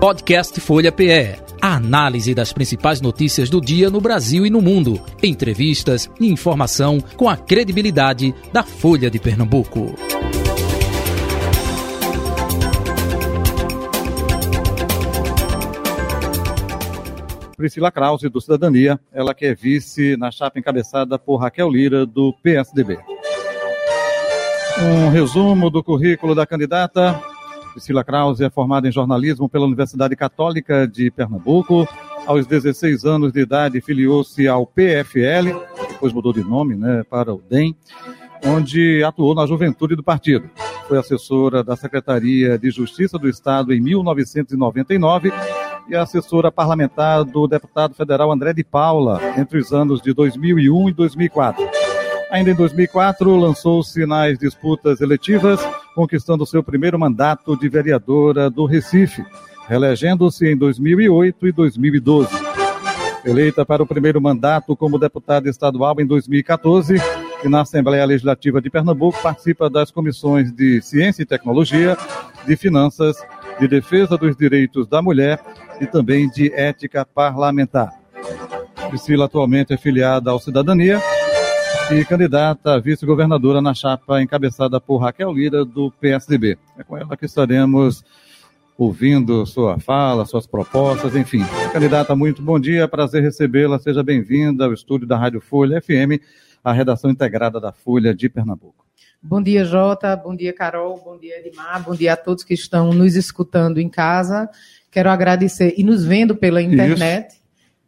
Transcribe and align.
Podcast 0.00 0.58
Folha 0.62 0.90
PE. 0.90 1.36
A 1.60 1.76
análise 1.76 2.34
das 2.34 2.54
principais 2.54 3.02
notícias 3.02 3.50
do 3.50 3.60
dia 3.60 3.90
no 3.90 4.00
Brasil 4.00 4.46
e 4.46 4.50
no 4.50 4.62
mundo. 4.62 4.98
Entrevistas 5.22 6.10
e 6.18 6.26
informação 6.26 6.98
com 7.18 7.28
a 7.28 7.36
credibilidade 7.36 8.34
da 8.50 8.62
Folha 8.62 9.10
de 9.10 9.18
Pernambuco. 9.18 9.94
Priscila 17.58 17.92
Krause, 17.92 18.30
do 18.30 18.40
Cidadania, 18.40 18.98
ela 19.12 19.34
que 19.34 19.44
é 19.44 19.54
vice 19.54 20.16
na 20.16 20.30
chapa 20.30 20.58
encabeçada 20.58 21.18
por 21.18 21.36
Raquel 21.36 21.68
Lira, 21.68 22.06
do 22.06 22.32
PSDB. 22.42 22.98
Um 24.80 25.10
resumo 25.10 25.68
do 25.68 25.84
currículo 25.84 26.34
da 26.34 26.46
candidata. 26.46 27.20
Priscila 27.72 28.04
Krause 28.04 28.44
é 28.44 28.50
formada 28.50 28.88
em 28.88 28.92
jornalismo 28.92 29.48
pela 29.48 29.66
Universidade 29.66 30.14
Católica 30.16 30.86
de 30.86 31.10
Pernambuco. 31.10 31.88
Aos 32.26 32.46
16 32.46 33.04
anos 33.04 33.32
de 33.32 33.40
idade, 33.40 33.80
filiou-se 33.80 34.46
ao 34.46 34.66
PFL, 34.66 35.58
depois 35.88 36.12
mudou 36.12 36.32
de 36.32 36.42
nome 36.42 36.76
né, 36.76 37.02
para 37.08 37.32
o 37.32 37.42
DEM, 37.48 37.74
onde 38.44 39.02
atuou 39.02 39.34
na 39.34 39.46
juventude 39.46 39.96
do 39.96 40.02
partido. 40.02 40.48
Foi 40.86 40.98
assessora 40.98 41.62
da 41.62 41.76
Secretaria 41.76 42.58
de 42.58 42.70
Justiça 42.70 43.18
do 43.18 43.28
Estado 43.28 43.72
em 43.72 43.80
1999 43.80 45.32
e 45.88 45.96
assessora 45.96 46.52
parlamentar 46.52 47.24
do 47.24 47.46
deputado 47.46 47.94
federal 47.94 48.30
André 48.30 48.52
de 48.52 48.62
Paula 48.62 49.20
entre 49.36 49.58
os 49.58 49.72
anos 49.72 50.00
de 50.00 50.12
2001 50.12 50.88
e 50.88 50.92
2004. 50.92 51.79
Ainda 52.30 52.52
em 52.52 52.54
2004, 52.54 53.34
lançou-se 53.34 54.06
nas 54.06 54.38
disputas 54.38 55.00
eletivas, 55.00 55.60
conquistando 55.96 56.46
seu 56.46 56.62
primeiro 56.62 56.96
mandato 56.96 57.56
de 57.56 57.68
vereadora 57.68 58.48
do 58.48 58.66
Recife, 58.66 59.24
reelegendo-se 59.66 60.46
em 60.46 60.56
2008 60.56 61.48
e 61.48 61.52
2012. 61.52 62.30
Eleita 63.24 63.66
para 63.66 63.82
o 63.82 63.86
primeiro 63.86 64.20
mandato 64.20 64.76
como 64.76 64.98
deputada 64.98 65.50
estadual 65.50 65.96
em 65.98 66.06
2014 66.06 66.94
e 67.44 67.48
na 67.48 67.62
Assembleia 67.62 68.04
Legislativa 68.04 68.60
de 68.60 68.70
Pernambuco 68.70 69.20
participa 69.20 69.68
das 69.68 69.90
comissões 69.90 70.52
de 70.52 70.80
Ciência 70.80 71.22
e 71.22 71.26
Tecnologia, 71.26 71.96
de 72.46 72.56
Finanças, 72.56 73.16
de 73.58 73.66
Defesa 73.66 74.16
dos 74.16 74.36
Direitos 74.36 74.86
da 74.86 75.02
Mulher 75.02 75.40
e 75.80 75.86
também 75.86 76.30
de 76.30 76.52
Ética 76.54 77.04
Parlamentar. 77.04 77.92
Priscila 78.88 79.24
atualmente 79.24 79.74
é 79.74 79.76
filiada 79.76 80.30
ao 80.30 80.38
Cidadania 80.38 81.00
e 81.92 82.04
candidata 82.04 82.74
a 82.74 82.78
vice-governadora 82.78 83.60
na 83.60 83.74
chapa 83.74 84.22
encabeçada 84.22 84.80
por 84.80 84.98
Raquel 84.98 85.32
Lira, 85.32 85.64
do 85.64 85.90
PSDB. 85.90 86.56
É 86.78 86.84
com 86.84 86.96
ela 86.96 87.16
que 87.16 87.26
estaremos 87.26 88.04
ouvindo 88.78 89.44
sua 89.44 89.78
fala, 89.80 90.24
suas 90.24 90.46
propostas, 90.46 91.16
enfim. 91.16 91.44
Candidata, 91.72 92.14
muito 92.14 92.42
bom 92.42 92.60
dia, 92.60 92.86
prazer 92.86 93.22
recebê-la, 93.22 93.78
seja 93.80 94.04
bem-vinda 94.04 94.66
ao 94.66 94.72
estúdio 94.72 95.06
da 95.06 95.16
Rádio 95.16 95.40
Folha 95.40 95.82
FM, 95.82 96.22
a 96.62 96.72
redação 96.72 97.10
integrada 97.10 97.60
da 97.60 97.72
Folha 97.72 98.14
de 98.14 98.28
Pernambuco. 98.28 98.86
Bom 99.20 99.42
dia, 99.42 99.64
Jota, 99.64 100.14
bom 100.14 100.34
dia, 100.36 100.52
Carol, 100.52 100.96
bom 101.04 101.18
dia, 101.18 101.44
Edmar, 101.44 101.82
bom 101.82 101.94
dia 101.94 102.12
a 102.12 102.16
todos 102.16 102.44
que 102.44 102.54
estão 102.54 102.92
nos 102.92 103.16
escutando 103.16 103.78
em 103.78 103.88
casa. 103.88 104.48
Quero 104.92 105.10
agradecer 105.10 105.74
e 105.76 105.82
nos 105.82 106.04
vendo 106.04 106.36
pela 106.36 106.62
internet. 106.62 107.32
Isso 107.32 107.39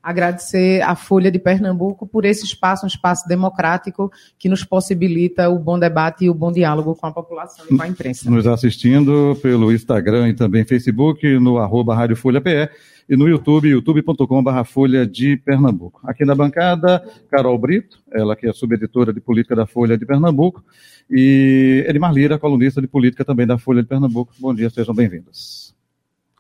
agradecer 0.03 0.83
à 0.83 0.97
Folha 0.97 1.31
de 1.31 1.39
Pernambuco 1.39 2.07
por 2.07 2.25
esse 2.25 2.45
espaço, 2.45 2.85
um 2.85 2.89
espaço 2.89 3.29
democrático 3.29 4.11
que 4.39 4.49
nos 4.49 4.65
possibilita 4.65 5.49
o 5.49 5.59
bom 5.59 5.79
debate 5.79 6.25
e 6.25 6.31
o 6.31 6.35
bom 6.35 6.51
diálogo 6.51 6.95
com 6.97 7.07
a 7.07 7.13
população 7.13 7.65
e 7.71 7.77
com 7.77 7.83
a 7.83 7.89
imprensa. 7.89 8.29
Nos 8.31 8.47
assistindo 8.47 9.39
pelo 9.41 9.73
Instagram 9.73 10.31
e 10.31 10.35
também 10.35 10.65
Facebook, 10.65 11.27
no 11.39 11.59
arroba 11.59 11.95
Rádio 11.95 12.17
Folha 12.17 12.41
PE 12.41 12.69
e 13.09 13.17
no 13.17 13.29
YouTube, 13.29 13.69
youtube.com.br 13.69 14.65
Folha 14.65 15.07
de 15.07 15.37
Pernambuco. 15.37 16.01
Aqui 16.05 16.25
na 16.25 16.35
bancada, 16.35 17.05
Carol 17.31 17.59
Brito, 17.59 17.99
ela 18.13 18.35
que 18.35 18.49
é 18.49 18.53
subeditora 18.53 19.13
de 19.13 19.21
política 19.21 19.55
da 19.55 19.67
Folha 19.67 19.97
de 19.97 20.07
Pernambuco, 20.07 20.65
e 21.11 21.85
Edmar 21.87 22.13
Lira, 22.13 22.39
colunista 22.39 22.81
de 22.81 22.89
política 22.89 23.25
também 23.25 23.47
da 23.47 23.59
Folha 23.59 23.83
de 23.83 23.89
Pernambuco. 23.89 24.33
Bom 24.39 24.55
dia, 24.55 24.71
sejam 24.71 24.95
bem-vindos. 24.95 25.72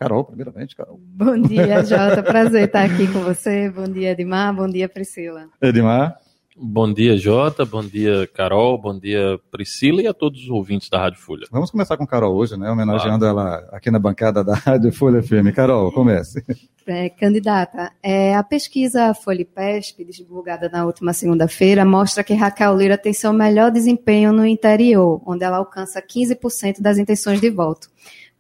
Carol, 0.03 0.25
primeiramente, 0.25 0.75
Carol. 0.75 0.99
Bom 1.01 1.41
dia, 1.41 1.83
Jota. 1.87 2.23
Prazer 2.23 2.67
estar 2.67 2.85
aqui 2.85 3.07
com 3.13 3.21
você. 3.21 3.71
Bom 3.71 3.85
dia, 3.85 4.11
Edmar. 4.11 4.55
Bom 4.55 4.69
dia, 4.69 4.89
Priscila. 4.89 5.49
Edmar. 5.61 6.17
Bom 6.57 6.93
dia, 6.93 7.17
Jota. 7.17 7.65
Bom 7.65 7.83
dia, 7.83 8.29
Carol. 8.35 8.77
Bom 8.77 8.99
dia, 8.99 9.39
Priscila 9.51 10.03
e 10.03 10.07
a 10.07 10.13
todos 10.13 10.43
os 10.43 10.51
ouvintes 10.51 10.91
da 10.91 10.99
Rádio 10.99 11.21
Folha. 11.21 11.47
Vamos 11.51 11.71
começar 11.71 11.97
com 11.97 12.07
Carol 12.07 12.35
hoje, 12.35 12.59
né? 12.59 12.71
Homenageando 12.71 13.25
claro. 13.25 13.39
ela 13.39 13.69
aqui 13.73 13.91
na 13.91 13.99
bancada 13.99 14.45
da 14.45 14.55
Rádio 14.55 14.93
Folha 14.93 15.23
FM. 15.23 15.55
Carol, 15.55 15.91
comece. 15.93 16.45
É, 16.87 17.09
candidata, 17.09 17.93
é, 18.03 18.34
a 18.34 18.43
pesquisa 18.43 19.15
Folipesp, 19.15 20.05
divulgada 20.05 20.69
na 20.69 20.84
última 20.84 21.13
segunda-feira, 21.13 21.84
mostra 21.84 22.25
que 22.25 22.34
Raquel 22.34 22.77
Lira 22.77 22.99
tem 22.99 23.13
seu 23.13 23.33
melhor 23.33 23.71
desempenho 23.71 24.33
no 24.33 24.45
interior, 24.45 25.23
onde 25.25 25.45
ela 25.45 25.59
alcança 25.59 26.03
15% 26.03 26.81
das 26.81 26.99
intenções 26.99 27.41
de 27.41 27.49
voto. 27.51 27.89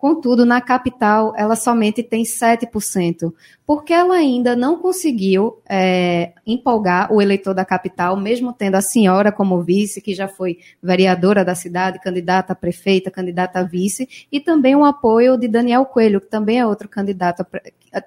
Contudo, 0.02 0.44
na 0.44 0.60
capital, 0.60 1.32
ela 1.36 1.54
somente 1.54 2.02
tem 2.02 2.24
7%, 2.24 3.32
porque 3.64 3.92
ela 3.92 4.16
ainda 4.16 4.56
não 4.56 4.76
conseguiu 4.76 5.62
é, 5.70 6.32
empolgar 6.44 7.12
o 7.12 7.22
eleitor 7.22 7.54
da 7.54 7.64
capital, 7.64 8.16
mesmo 8.16 8.52
tendo 8.52 8.74
a 8.74 8.80
senhora 8.80 9.30
como 9.30 9.62
vice, 9.62 10.00
que 10.00 10.12
já 10.12 10.26
foi 10.26 10.58
vereadora 10.82 11.44
da 11.44 11.54
cidade, 11.54 12.00
candidata 12.00 12.52
a 12.52 12.56
prefeita, 12.56 13.12
candidata 13.12 13.60
a 13.60 13.62
vice, 13.62 14.26
e 14.32 14.40
também 14.40 14.74
o 14.74 14.84
apoio 14.84 15.38
de 15.38 15.46
Daniel 15.46 15.84
Coelho, 15.84 16.20
que 16.20 16.28
também 16.28 16.58
é 16.58 16.66
outro 16.66 16.88
candidato, 16.88 17.46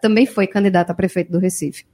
também 0.01 0.25
foi 0.25 0.47
candidato 0.47 0.89
a 0.89 0.93
prefeito 0.93 1.31
do 1.31 1.39
Recife. 1.39 1.85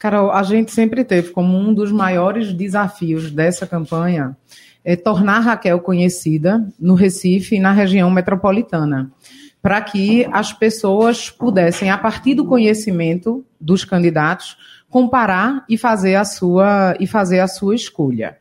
Carol, 0.00 0.32
a 0.32 0.42
gente 0.42 0.72
sempre 0.72 1.04
teve 1.04 1.30
como 1.30 1.56
um 1.56 1.72
dos 1.72 1.92
maiores 1.92 2.52
desafios 2.52 3.30
dessa 3.30 3.68
campanha 3.68 4.36
é 4.84 4.96
tornar 4.96 5.38
Raquel 5.38 5.80
conhecida 5.80 6.62
no 6.78 6.94
Recife 6.94 7.54
e 7.54 7.60
na 7.60 7.72
região 7.72 8.10
metropolitana 8.10 9.10
para 9.64 9.80
que 9.80 10.28
as 10.30 10.52
pessoas 10.52 11.30
pudessem, 11.30 11.88
a 11.88 11.96
partir 11.96 12.34
do 12.34 12.44
conhecimento 12.44 13.42
dos 13.58 13.82
candidatos, 13.82 14.58
comparar 14.90 15.64
e 15.70 15.78
fazer 15.78 16.16
a 16.16 16.24
sua, 16.26 16.94
e 17.00 17.06
fazer 17.06 17.40
a 17.40 17.48
sua 17.48 17.74
escolha. 17.74 18.36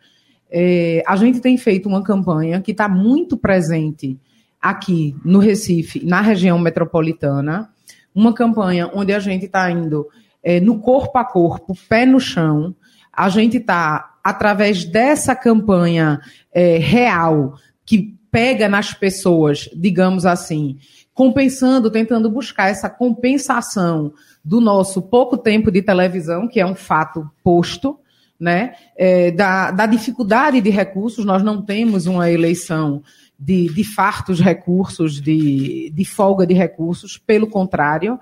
É, 0.51 1.01
a 1.07 1.15
gente 1.15 1.39
tem 1.39 1.57
feito 1.57 1.87
uma 1.87 2.03
campanha 2.03 2.59
que 2.59 2.71
está 2.71 2.89
muito 2.89 3.37
presente 3.37 4.19
aqui 4.61 5.15
no 5.23 5.39
Recife, 5.39 6.05
na 6.05 6.19
região 6.19 6.59
metropolitana, 6.59 7.69
uma 8.13 8.33
campanha 8.33 8.91
onde 8.93 9.13
a 9.13 9.19
gente 9.19 9.45
está 9.45 9.71
indo 9.71 10.05
é, 10.43 10.59
no 10.59 10.79
corpo 10.79 11.17
a 11.17 11.23
corpo, 11.23 11.73
pé 11.87 12.05
no 12.05 12.19
chão. 12.19 12.75
A 13.13 13.29
gente 13.29 13.59
está, 13.59 14.17
através 14.21 14.83
dessa 14.83 15.33
campanha 15.37 16.19
é, 16.51 16.79
real, 16.79 17.53
que 17.85 18.13
pega 18.29 18.67
nas 18.67 18.93
pessoas, 18.93 19.69
digamos 19.73 20.25
assim, 20.25 20.79
compensando, 21.13 21.91
tentando 21.91 22.29
buscar 22.29 22.69
essa 22.69 22.89
compensação 22.89 24.13
do 24.43 24.59
nosso 24.59 25.01
pouco 25.01 25.37
tempo 25.37 25.71
de 25.71 25.81
televisão, 25.81 26.47
que 26.47 26.59
é 26.59 26.65
um 26.65 26.75
fato 26.75 27.29
posto, 27.43 27.97
né? 28.39 28.73
É, 28.97 29.31
da, 29.31 29.71
da, 29.71 29.85
dificuldade 29.85 30.59
de 30.59 30.69
recursos, 30.69 31.23
nós 31.23 31.43
não 31.43 31.61
temos 31.61 32.07
uma 32.07 32.29
eleição 32.29 33.01
de, 33.39 33.73
de 33.73 33.83
fartos 33.83 34.39
recursos, 34.39 35.21
de, 35.21 35.91
de 35.93 36.05
folga 36.05 36.45
de 36.45 36.53
recursos, 36.53 37.17
pelo 37.17 37.47
contrário, 37.47 38.19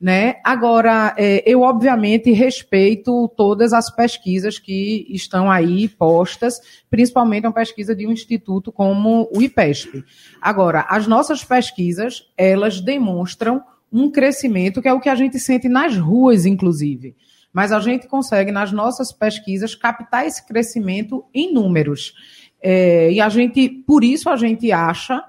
né? 0.00 0.36
Agora, 0.44 1.12
é, 1.18 1.42
eu 1.44 1.62
obviamente 1.62 2.30
respeito 2.30 3.28
todas 3.36 3.72
as 3.72 3.90
pesquisas 3.94 4.58
que 4.58 5.06
estão 5.10 5.50
aí 5.50 5.88
postas, 5.88 6.60
principalmente 6.88 7.46
uma 7.46 7.52
pesquisa 7.52 7.96
de 7.96 8.06
um 8.06 8.12
instituto 8.12 8.70
como 8.70 9.28
o 9.34 9.42
IPESP. 9.42 10.04
Agora, 10.40 10.86
as 10.88 11.08
nossas 11.08 11.42
pesquisas, 11.42 12.22
elas 12.36 12.80
demonstram 12.80 13.60
um 13.92 14.10
crescimento 14.10 14.80
que 14.80 14.88
é 14.88 14.92
o 14.92 15.00
que 15.00 15.08
a 15.08 15.16
gente 15.16 15.38
sente 15.40 15.68
nas 15.68 15.96
ruas, 15.96 16.46
inclusive. 16.46 17.16
Mas 17.52 17.72
a 17.72 17.80
gente 17.80 18.06
consegue, 18.06 18.52
nas 18.52 18.70
nossas 18.70 19.10
pesquisas, 19.10 19.74
captar 19.74 20.26
esse 20.26 20.46
crescimento 20.46 21.24
em 21.34 21.52
números. 21.52 22.12
É, 22.62 23.10
e 23.10 23.20
a 23.20 23.28
gente, 23.28 23.68
por 23.68 24.04
isso, 24.04 24.28
a 24.28 24.36
gente 24.36 24.70
acha 24.70 25.20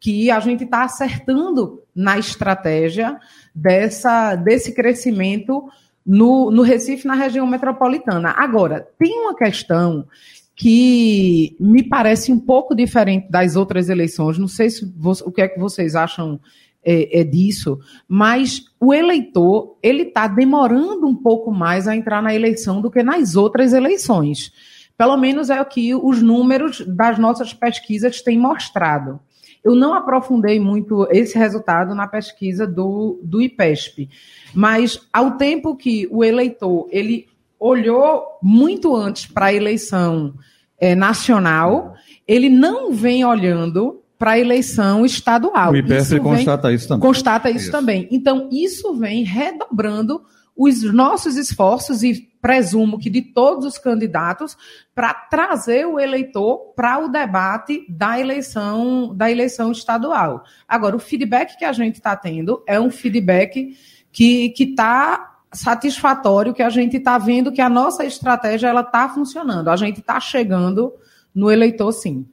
que 0.00 0.30
a 0.30 0.38
gente 0.38 0.64
está 0.64 0.84
acertando 0.84 1.82
na 1.94 2.18
estratégia 2.18 3.18
dessa, 3.60 4.34
desse 4.36 4.72
crescimento 4.72 5.68
no, 6.06 6.50
no 6.50 6.62
Recife, 6.62 7.06
na 7.06 7.14
região 7.14 7.46
metropolitana. 7.46 8.34
Agora, 8.36 8.86
tem 8.98 9.20
uma 9.20 9.34
questão 9.34 10.06
que 10.54 11.56
me 11.60 11.82
parece 11.82 12.32
um 12.32 12.38
pouco 12.38 12.74
diferente 12.74 13.30
das 13.30 13.56
outras 13.56 13.88
eleições. 13.88 14.38
Não 14.38 14.48
sei 14.48 14.70
se 14.70 14.84
o 15.24 15.30
que 15.30 15.42
é 15.42 15.48
que 15.48 15.58
vocês 15.58 15.94
acham 15.94 16.40
é, 16.84 17.20
é 17.20 17.24
disso, 17.24 17.78
mas 18.08 18.64
o 18.80 18.94
eleitor 18.94 19.76
ele 19.82 20.04
está 20.04 20.26
demorando 20.26 21.06
um 21.06 21.14
pouco 21.14 21.52
mais 21.52 21.86
a 21.86 21.94
entrar 21.94 22.22
na 22.22 22.34
eleição 22.34 22.80
do 22.80 22.90
que 22.90 23.02
nas 23.02 23.36
outras 23.36 23.72
eleições. 23.72 24.52
Pelo 24.96 25.16
menos 25.16 25.50
é 25.50 25.60
o 25.60 25.66
que 25.66 25.94
os 25.94 26.22
números 26.22 26.84
das 26.86 27.18
nossas 27.18 27.52
pesquisas 27.52 28.20
têm 28.20 28.38
mostrado. 28.38 29.20
Eu 29.64 29.74
não 29.74 29.94
aprofundei 29.94 30.60
muito 30.60 31.06
esse 31.10 31.36
resultado 31.36 31.94
na 31.94 32.06
pesquisa 32.06 32.66
do, 32.66 33.20
do 33.22 33.40
IPESP, 33.40 34.08
mas 34.54 35.00
ao 35.12 35.32
tempo 35.32 35.76
que 35.76 36.08
o 36.10 36.24
eleitor 36.24 36.86
ele 36.90 37.26
olhou 37.58 38.38
muito 38.42 38.94
antes 38.94 39.26
para 39.26 39.46
a 39.46 39.52
eleição 39.52 40.34
é, 40.78 40.94
nacional, 40.94 41.94
ele 42.26 42.48
não 42.48 42.92
vem 42.92 43.24
olhando 43.24 44.00
para 44.18 44.32
a 44.32 44.38
eleição 44.38 45.06
estadual. 45.06 45.72
O 45.72 45.76
IPESP 45.76 46.20
constata 46.20 46.72
isso 46.72 46.88
também. 46.88 47.00
Constata 47.00 47.50
isso, 47.50 47.58
isso 47.60 47.70
também. 47.70 48.08
Então, 48.10 48.48
isso 48.50 48.94
vem 48.94 49.22
redobrando 49.22 50.20
os 50.56 50.82
nossos 50.92 51.36
esforços 51.36 52.02
e 52.02 52.27
presumo 52.40 52.98
que 52.98 53.10
de 53.10 53.22
todos 53.22 53.64
os 53.64 53.78
candidatos 53.78 54.56
para 54.94 55.12
trazer 55.12 55.86
o 55.86 55.98
eleitor 55.98 56.72
para 56.74 56.98
o 56.98 57.08
debate 57.08 57.84
da 57.88 58.18
eleição 58.18 59.14
da 59.14 59.30
eleição 59.30 59.72
estadual. 59.72 60.44
Agora, 60.66 60.96
o 60.96 61.00
feedback 61.00 61.56
que 61.58 61.64
a 61.64 61.72
gente 61.72 61.96
está 61.96 62.16
tendo 62.16 62.62
é 62.66 62.80
um 62.80 62.90
feedback 62.90 63.76
que 64.12 64.54
está 64.58 65.38
satisfatório, 65.52 66.54
que 66.54 66.62
a 66.62 66.70
gente 66.70 66.96
está 66.96 67.18
vendo 67.18 67.52
que 67.52 67.60
a 67.60 67.68
nossa 67.68 68.04
estratégia 68.04 68.68
ela 68.68 68.82
está 68.82 69.08
funcionando. 69.08 69.68
A 69.68 69.76
gente 69.76 70.00
está 70.00 70.20
chegando 70.20 70.92
no 71.34 71.50
eleitor, 71.50 71.92
sim. 71.92 72.26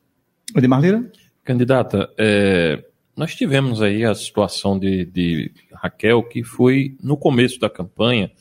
Edmar 0.55 0.81
Lira? 0.81 1.09
Candidata, 1.43 2.09
é, 2.17 2.83
nós 3.15 3.35
tivemos 3.35 3.81
aí 3.81 4.03
a 4.03 4.13
situação 4.13 4.77
de, 4.77 5.05
de 5.05 5.51
Raquel, 5.73 6.23
que 6.23 6.43
foi 6.43 6.97
no 7.01 7.15
começo 7.15 7.59
da 7.59 7.69
campanha, 7.69 8.31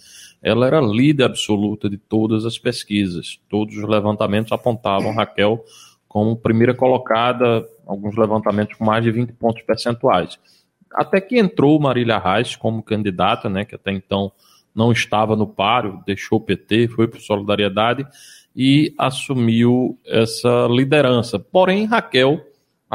ela 0.44 0.67
era 0.67 0.79
líder 0.79 1.25
absoluta 1.25 1.88
de 1.88 1.96
todas 1.96 2.44
as 2.44 2.58
pesquisas. 2.58 3.41
Todos 3.49 3.75
os 3.79 3.88
levantamentos 3.88 4.52
apontavam 4.52 5.14
Raquel 5.14 5.64
como 6.06 6.37
primeira 6.37 6.75
colocada, 6.75 7.67
alguns 7.87 8.14
levantamentos 8.14 8.76
com 8.76 8.85
mais 8.85 9.02
de 9.02 9.11
20 9.11 9.32
pontos 9.32 9.62
percentuais. 9.62 10.38
Até 10.93 11.19
que 11.19 11.38
entrou 11.38 11.81
Marília 11.81 12.19
Reis 12.19 12.55
como 12.55 12.82
candidata, 12.82 13.49
né, 13.49 13.64
que 13.64 13.75
até 13.75 13.91
então 13.91 14.31
não 14.75 14.93
estava 14.93 15.35
no 15.35 15.46
páreo, 15.46 16.02
deixou 16.06 16.38
o 16.38 16.41
PT, 16.43 16.88
foi 16.88 17.08
para 17.08 17.20
Solidariedade 17.20 18.06
e 18.55 18.94
assumiu 18.99 19.99
essa 20.06 20.69
liderança. 20.70 21.38
Porém, 21.38 21.87
Raquel 21.87 22.40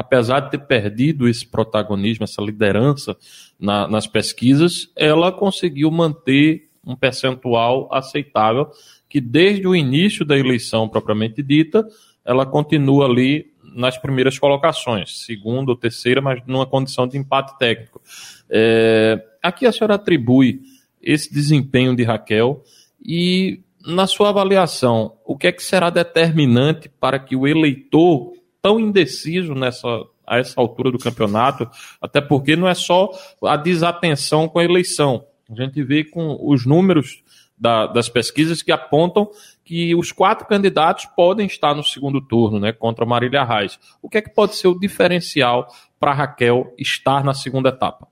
apesar 0.00 0.40
de 0.40 0.52
ter 0.52 0.60
perdido 0.60 1.28
esse 1.28 1.46
protagonismo, 1.46 2.24
essa 2.24 2.40
liderança 2.40 3.14
na, 3.58 3.86
nas 3.86 4.06
pesquisas, 4.06 4.90
ela 4.96 5.30
conseguiu 5.30 5.90
manter 5.90 6.69
um 6.84 6.96
percentual 6.96 7.88
aceitável, 7.92 8.70
que 9.08 9.20
desde 9.20 9.66
o 9.66 9.74
início 9.74 10.24
da 10.24 10.38
eleição 10.38 10.88
propriamente 10.88 11.42
dita, 11.42 11.86
ela 12.24 12.46
continua 12.46 13.06
ali 13.06 13.50
nas 13.74 13.96
primeiras 13.96 14.38
colocações, 14.38 15.24
segunda 15.24 15.70
ou 15.70 15.76
terceira, 15.76 16.20
mas 16.20 16.42
numa 16.46 16.66
condição 16.66 17.06
de 17.06 17.16
empate 17.16 17.56
técnico. 17.58 18.00
É, 18.48 19.22
aqui 19.42 19.66
a 19.66 19.72
senhora 19.72 19.94
atribui 19.94 20.60
esse 21.00 21.32
desempenho 21.32 21.94
de 21.94 22.02
Raquel 22.02 22.62
e, 23.04 23.60
na 23.86 24.06
sua 24.06 24.30
avaliação, 24.30 25.16
o 25.24 25.36
que 25.36 25.46
é 25.46 25.52
que 25.52 25.62
será 25.62 25.88
determinante 25.88 26.88
para 26.88 27.18
que 27.18 27.36
o 27.36 27.46
eleitor 27.46 28.32
tão 28.60 28.78
indeciso 28.78 29.54
nessa 29.54 29.88
a 30.30 30.38
essa 30.38 30.60
altura 30.60 30.92
do 30.92 30.98
campeonato, 30.98 31.68
até 32.00 32.20
porque 32.20 32.54
não 32.54 32.68
é 32.68 32.74
só 32.74 33.10
a 33.42 33.56
desatenção 33.56 34.48
com 34.48 34.60
a 34.60 34.64
eleição. 34.64 35.24
A 35.50 35.54
gente 35.54 35.82
vê 35.82 36.04
com 36.04 36.38
os 36.40 36.64
números 36.64 37.22
da, 37.58 37.86
das 37.86 38.08
pesquisas 38.08 38.62
que 38.62 38.72
apontam 38.72 39.28
que 39.64 39.94
os 39.94 40.12
quatro 40.12 40.46
candidatos 40.46 41.04
podem 41.16 41.46
estar 41.46 41.74
no 41.74 41.84
segundo 41.84 42.20
turno, 42.20 42.58
né, 42.58 42.72
contra 42.72 43.04
Marília 43.04 43.44
Reis. 43.44 43.78
O 44.00 44.08
que 44.08 44.18
é 44.18 44.22
que 44.22 44.30
pode 44.30 44.54
ser 44.56 44.68
o 44.68 44.78
diferencial 44.78 45.68
para 45.98 46.14
Raquel 46.14 46.72
estar 46.78 47.22
na 47.22 47.34
segunda 47.34 47.68
etapa? 47.68 48.08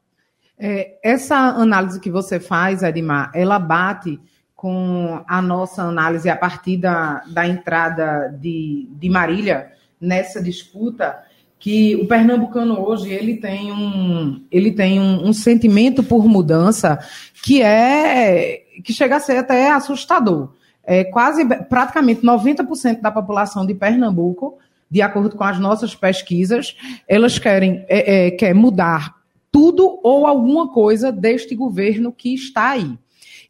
É, 0.58 0.99
essa 1.02 1.37
análise 1.37 2.00
que 2.00 2.11
você 2.11 2.40
faz, 2.40 2.82
Edmar, 2.82 3.31
ela 3.35 3.58
bate 3.58 4.20
com 4.55 5.23
a 5.26 5.41
nossa 5.41 5.84
análise 5.84 6.29
a 6.29 6.37
partir 6.37 6.79
da, 6.79 7.23
da 7.29 7.46
entrada 7.46 8.29
de, 8.41 8.88
de 8.91 9.08
Marília 9.08 9.73
nessa 10.00 10.43
disputa 10.43 11.25
que 11.58 11.96
o 11.96 12.06
pernambucano 12.06 12.81
hoje 12.81 13.10
ele 13.10 13.37
tem 13.37 13.72
um 13.72 14.44
ele 14.50 14.70
tem 14.72 15.00
um, 15.00 15.28
um, 15.28 15.32
sentimento 15.32 16.02
por 16.02 16.26
mudança 16.28 16.99
que 17.43 17.62
é 17.62 18.62
que 18.84 18.93
chega 18.93 19.16
a 19.16 19.20
ser 19.20 19.38
até 19.38 19.70
assustador. 19.70 20.52
É 20.84 21.05
quase 21.05 21.44
praticamente 21.69 22.22
90% 22.22 23.00
da 23.00 23.10
população 23.10 23.66
de 23.66 23.75
Pernambuco, 23.75 24.56
de 24.90 25.02
acordo 25.02 25.37
com 25.37 25.44
as 25.44 25.58
nossas 25.58 25.94
pesquisas, 25.94 26.76
elas 27.06 27.38
querem 27.38 27.84
é, 27.88 28.28
é, 28.28 28.31
quer 28.31 28.55
mudar 28.55 29.16
tudo 29.52 30.00
ou 30.02 30.26
alguma 30.26 30.69
coisa 30.69 31.12
deste 31.12 31.55
governo 31.55 32.12
que 32.12 32.32
está 32.34 32.70
aí. 32.70 32.99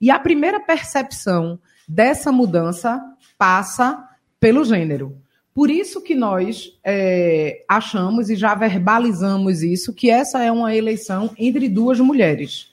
E 0.00 0.10
a 0.10 0.18
primeira 0.18 0.58
percepção 0.58 1.58
dessa 1.86 2.32
mudança 2.32 3.00
passa 3.36 4.04
pelo 4.40 4.64
gênero. 4.64 5.16
Por 5.58 5.72
isso 5.72 6.00
que 6.00 6.14
nós 6.14 6.72
é, 6.84 7.64
achamos 7.68 8.30
e 8.30 8.36
já 8.36 8.54
verbalizamos 8.54 9.60
isso, 9.60 9.92
que 9.92 10.08
essa 10.08 10.40
é 10.40 10.52
uma 10.52 10.72
eleição 10.72 11.32
entre 11.36 11.68
duas 11.68 11.98
mulheres. 11.98 12.70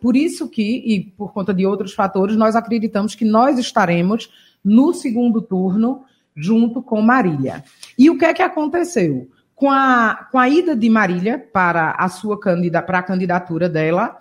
Por 0.00 0.16
isso 0.16 0.48
que, 0.48 0.76
e 0.86 1.00
por 1.00 1.32
conta 1.32 1.52
de 1.52 1.66
outros 1.66 1.92
fatores, 1.92 2.36
nós 2.36 2.54
acreditamos 2.54 3.16
que 3.16 3.24
nós 3.24 3.58
estaremos 3.58 4.30
no 4.64 4.94
segundo 4.94 5.42
turno 5.42 6.04
junto 6.36 6.80
com 6.80 7.02
Marília. 7.02 7.64
E 7.98 8.08
o 8.08 8.16
que 8.16 8.26
é 8.26 8.32
que 8.32 8.42
aconteceu? 8.42 9.28
Com 9.52 9.68
a, 9.68 10.28
com 10.30 10.38
a 10.38 10.48
ida 10.48 10.76
de 10.76 10.88
Marília 10.88 11.36
para 11.52 11.96
a 11.98 12.08
sua 12.08 12.38
candidata, 12.38 12.86
para 12.86 12.98
a 13.00 13.02
candidatura 13.02 13.68
dela, 13.68 14.20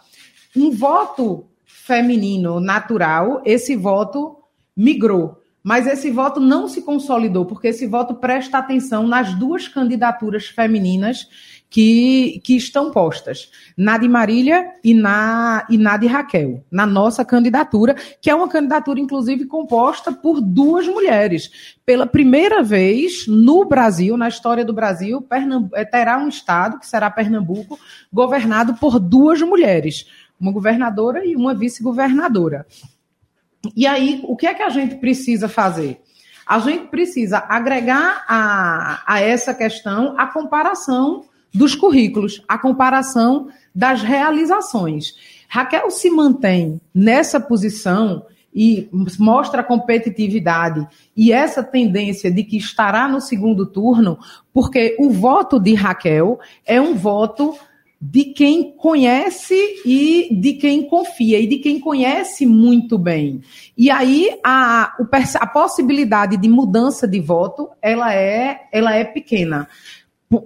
um 0.57 0.71
voto 0.71 1.45
feminino 1.63 2.59
natural, 2.59 3.43
esse 3.45 3.75
voto 3.75 4.35
migrou 4.75 5.42
mas 5.63 5.87
esse 5.87 6.11
voto 6.11 6.41
não 6.41 6.67
se 6.67 6.81
consolidou, 6.81 7.45
porque 7.45 7.69
esse 7.69 7.87
voto 7.87 8.15
presta 8.15 8.57
atenção 8.57 9.07
nas 9.07 9.33
duas 9.33 9.67
candidaturas 9.67 10.47
femininas 10.47 11.27
que, 11.73 12.39
que 12.43 12.55
estão 12.55 12.91
postas, 12.91 13.49
na 13.75 13.97
de 13.97 14.07
Marília 14.07 14.73
e 14.83 14.93
na, 14.93 15.65
e 15.67 15.75
na 15.75 15.97
de 15.97 16.05
Raquel, 16.05 16.63
na 16.69 16.85
nossa 16.85 17.25
candidatura, 17.25 17.95
que 18.21 18.29
é 18.29 18.35
uma 18.35 18.47
candidatura, 18.47 18.99
inclusive, 18.99 19.45
composta 19.45 20.11
por 20.11 20.39
duas 20.39 20.87
mulheres. 20.87 21.49
Pela 21.83 22.05
primeira 22.05 22.61
vez 22.61 23.25
no 23.27 23.65
Brasil, 23.65 24.15
na 24.15 24.27
história 24.27 24.63
do 24.63 24.71
Brasil, 24.71 25.25
eh, 25.73 25.85
terá 25.85 26.19
um 26.19 26.27
estado, 26.27 26.77
que 26.77 26.85
será 26.85 27.09
Pernambuco, 27.09 27.79
governado 28.11 28.75
por 28.75 28.99
duas 28.99 29.41
mulheres, 29.41 30.05
uma 30.39 30.51
governadora 30.51 31.25
e 31.25 31.35
uma 31.35 31.55
vice-governadora. 31.55 32.67
E 33.75 33.87
aí, 33.87 34.21
o 34.23 34.35
que 34.35 34.45
é 34.45 34.53
que 34.53 34.63
a 34.63 34.69
gente 34.69 34.95
precisa 34.95 35.47
fazer? 35.47 36.01
A 36.45 36.59
gente 36.59 36.87
precisa 36.87 37.43
agregar 37.47 38.25
a, 38.27 39.03
a 39.07 39.21
essa 39.21 39.53
questão 39.53 40.15
a 40.17 40.27
comparação 40.27 41.23
dos 41.53 41.73
currículos, 41.73 42.43
a 42.47 42.57
comparação 42.57 43.47
das 43.73 44.01
realizações. 44.01 45.15
Raquel 45.47 45.89
se 45.89 46.09
mantém 46.09 46.81
nessa 46.93 47.39
posição 47.39 48.25
e 48.53 48.89
mostra 49.17 49.63
competitividade 49.63 50.85
e 51.15 51.31
essa 51.31 51.63
tendência 51.63 52.29
de 52.29 52.43
que 52.43 52.57
estará 52.57 53.07
no 53.07 53.19
segundo 53.19 53.65
turno, 53.65 54.19
porque 54.53 54.95
o 54.99 55.09
voto 55.09 55.59
de 55.59 55.73
Raquel 55.73 56.39
é 56.65 56.79
um 56.79 56.93
voto 56.93 57.55
de 58.05 58.25
quem 58.25 58.75
conhece 58.75 59.55
e 59.85 60.27
de 60.29 60.55
quem 60.55 60.89
confia, 60.89 61.39
e 61.39 61.47
de 61.47 61.59
quem 61.59 61.79
conhece 61.79 62.45
muito 62.45 62.97
bem. 62.97 63.41
E 63.77 63.89
aí 63.89 64.37
a, 64.43 64.93
a 65.39 65.47
possibilidade 65.47 66.35
de 66.35 66.49
mudança 66.49 67.07
de 67.07 67.21
voto, 67.21 67.69
ela 67.81 68.13
é, 68.13 68.67
ela 68.73 68.93
é 68.93 69.05
pequena. 69.05 69.69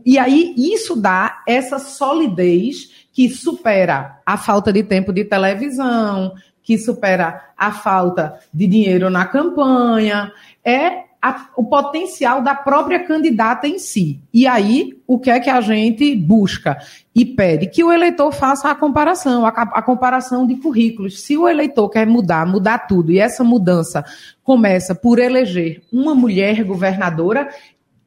E 0.06 0.20
aí 0.20 0.54
isso 0.56 0.96
dá 0.96 1.42
essa 1.48 1.80
solidez 1.80 3.08
que 3.12 3.28
supera 3.28 4.22
a 4.24 4.38
falta 4.38 4.72
de 4.72 4.84
tempo 4.84 5.12
de 5.12 5.26
televisão, 5.26 6.36
que 6.62 6.78
supera 6.78 7.54
a 7.58 7.72
falta 7.72 8.40
de 8.54 8.68
dinheiro 8.68 9.10
na 9.10 9.26
campanha, 9.26 10.32
é 10.64 11.07
a, 11.22 11.50
o 11.56 11.64
potencial 11.64 12.42
da 12.42 12.54
própria 12.54 13.04
candidata 13.04 13.68
em 13.68 13.80
si. 13.80 14.20
E 14.34 14.46
aí, 14.46 15.00
o 15.06 15.20
que 15.20 15.30
é 15.30 15.40
que 15.40 15.50
a 15.50 15.62
gente 15.62 16.16
busca 16.16 16.78
e 17.14 17.26
pede? 17.26 17.68
Que 17.68 17.84
o 17.84 17.92
eleitor 17.92 18.32
faça 18.32 18.70
a 18.70 18.76
comparação, 18.76 19.46
a, 19.46 19.50
a 19.50 19.82
comparação 19.82 20.46
de 20.46 20.56
currículos. 20.56 21.22
Se 21.22 21.38
o 21.38 21.48
eleitor 21.48 21.90
quer 21.90 22.06
mudar, 22.06 22.46
mudar 22.46 22.88
tudo, 22.88 23.12
e 23.12 23.20
essa 23.20 23.44
mudança 23.44 24.06
começa 24.44 24.94
por 24.94 25.20
eleger 25.20 25.82
uma 25.92 26.14
mulher 26.14 26.64
governadora, 26.64 27.50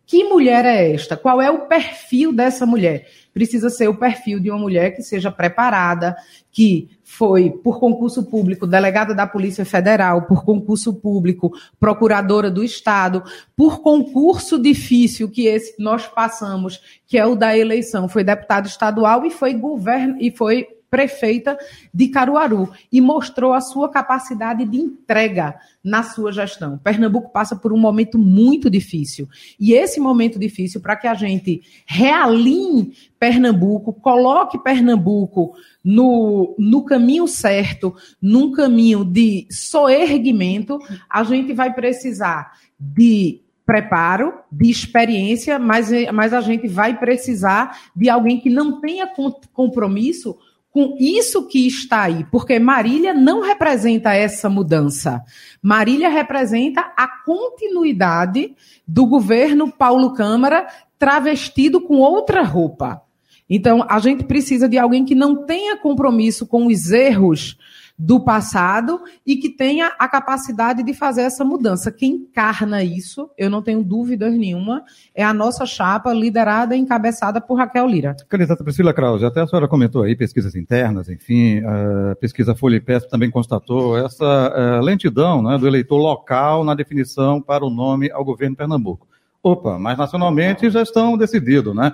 que 0.06 0.24
mulher 0.24 0.64
é 0.64 0.92
esta? 0.92 1.16
Qual 1.16 1.40
é 1.40 1.50
o 1.50 1.66
perfil 1.66 2.32
dessa 2.32 2.66
mulher? 2.66 3.06
precisa 3.32 3.70
ser 3.70 3.88
o 3.88 3.96
perfil 3.96 4.40
de 4.40 4.50
uma 4.50 4.58
mulher 4.58 4.94
que 4.94 5.02
seja 5.02 5.30
preparada, 5.30 6.16
que 6.50 6.90
foi, 7.10 7.50
por 7.50 7.80
concurso 7.80 8.22
público, 8.22 8.68
delegada 8.68 9.12
da 9.12 9.26
Polícia 9.26 9.64
Federal, 9.64 10.22
por 10.22 10.44
concurso 10.44 10.94
público, 10.94 11.52
procuradora 11.78 12.48
do 12.48 12.62
Estado, 12.62 13.24
por 13.56 13.80
concurso 13.80 14.56
difícil 14.56 15.28
que 15.28 15.46
esse 15.46 15.74
nós 15.76 16.06
passamos, 16.06 16.80
que 17.08 17.18
é 17.18 17.26
o 17.26 17.34
da 17.34 17.58
eleição, 17.58 18.08
foi 18.08 18.22
deputado 18.22 18.66
estadual 18.66 19.26
e 19.26 19.30
foi 19.30 19.54
governo 19.54 20.16
e 20.20 20.30
foi 20.30 20.68
prefeita 20.90 21.56
de 21.94 22.08
Caruaru 22.08 22.68
e 22.90 23.00
mostrou 23.00 23.52
a 23.52 23.60
sua 23.60 23.88
capacidade 23.88 24.64
de 24.64 24.76
entrega 24.76 25.54
na 25.82 26.02
sua 26.02 26.32
gestão. 26.32 26.76
Pernambuco 26.78 27.30
passa 27.30 27.54
por 27.54 27.72
um 27.72 27.78
momento 27.78 28.18
muito 28.18 28.68
difícil. 28.68 29.28
E 29.58 29.72
esse 29.72 30.00
momento 30.00 30.38
difícil, 30.38 30.80
para 30.80 30.96
que 30.96 31.06
a 31.06 31.14
gente 31.14 31.62
realinhe 31.86 32.92
Pernambuco, 33.18 33.92
coloque 33.92 34.58
Pernambuco 34.58 35.54
no, 35.84 36.54
no 36.58 36.84
caminho 36.84 37.28
certo, 37.28 37.94
num 38.20 38.50
caminho 38.50 39.04
de 39.04 39.46
soerguimento, 39.50 40.78
a 41.08 41.22
gente 41.22 41.52
vai 41.52 41.72
precisar 41.72 42.58
de 42.78 43.40
preparo, 43.64 44.34
de 44.50 44.68
experiência, 44.68 45.56
mas, 45.56 45.90
mas 46.12 46.34
a 46.34 46.40
gente 46.40 46.66
vai 46.66 46.98
precisar 46.98 47.78
de 47.94 48.10
alguém 48.10 48.40
que 48.40 48.50
não 48.50 48.80
tenha 48.80 49.08
compromisso 49.52 50.36
com 50.70 50.96
isso 50.98 51.48
que 51.48 51.66
está 51.66 52.02
aí, 52.02 52.24
porque 52.30 52.58
Marília 52.58 53.12
não 53.12 53.40
representa 53.40 54.14
essa 54.14 54.48
mudança. 54.48 55.20
Marília 55.60 56.08
representa 56.08 56.92
a 56.96 57.08
continuidade 57.24 58.54
do 58.86 59.04
governo 59.06 59.70
Paulo 59.70 60.12
Câmara 60.12 60.66
travestido 60.98 61.80
com 61.80 61.96
outra 61.96 62.42
roupa. 62.42 63.02
Então, 63.48 63.84
a 63.88 63.98
gente 63.98 64.22
precisa 64.22 64.68
de 64.68 64.78
alguém 64.78 65.04
que 65.04 65.14
não 65.14 65.44
tenha 65.44 65.76
compromisso 65.76 66.46
com 66.46 66.66
os 66.66 66.92
erros 66.92 67.58
do 68.02 68.18
passado 68.18 68.98
e 69.26 69.36
que 69.36 69.50
tenha 69.50 69.92
a 69.98 70.08
capacidade 70.08 70.82
de 70.82 70.94
fazer 70.94 71.20
essa 71.20 71.44
mudança. 71.44 71.92
Quem 71.92 72.12
encarna 72.12 72.82
isso, 72.82 73.28
eu 73.36 73.50
não 73.50 73.60
tenho 73.60 73.84
dúvidas 73.84 74.32
nenhuma, 74.32 74.82
é 75.14 75.22
a 75.22 75.34
nossa 75.34 75.66
chapa 75.66 76.10
liderada 76.10 76.74
e 76.74 76.78
encabeçada 76.78 77.42
por 77.42 77.56
Raquel 77.56 77.86
Lira. 77.86 78.16
Candidata 78.26 78.64
Priscila 78.64 78.94
Krause, 78.94 79.26
até 79.26 79.42
a 79.42 79.46
senhora 79.46 79.68
comentou 79.68 80.02
aí 80.02 80.16
pesquisas 80.16 80.54
internas, 80.54 81.10
enfim, 81.10 81.60
a 81.62 82.16
pesquisa 82.16 82.54
Folha 82.54 82.76
e 82.76 83.00
também 83.10 83.30
constatou 83.30 83.98
essa 83.98 84.24
uh, 84.24 84.82
lentidão 84.82 85.42
né, 85.42 85.58
do 85.58 85.66
eleitor 85.66 85.98
local 85.98 86.64
na 86.64 86.74
definição 86.74 87.40
para 87.40 87.66
o 87.66 87.70
nome 87.70 88.10
ao 88.10 88.24
governo 88.24 88.56
Pernambuco. 88.56 89.06
Opa, 89.42 89.78
mas 89.78 89.98
nacionalmente 89.98 90.70
já 90.70 90.82
estão 90.82 91.18
decididos, 91.18 91.74
né? 91.74 91.92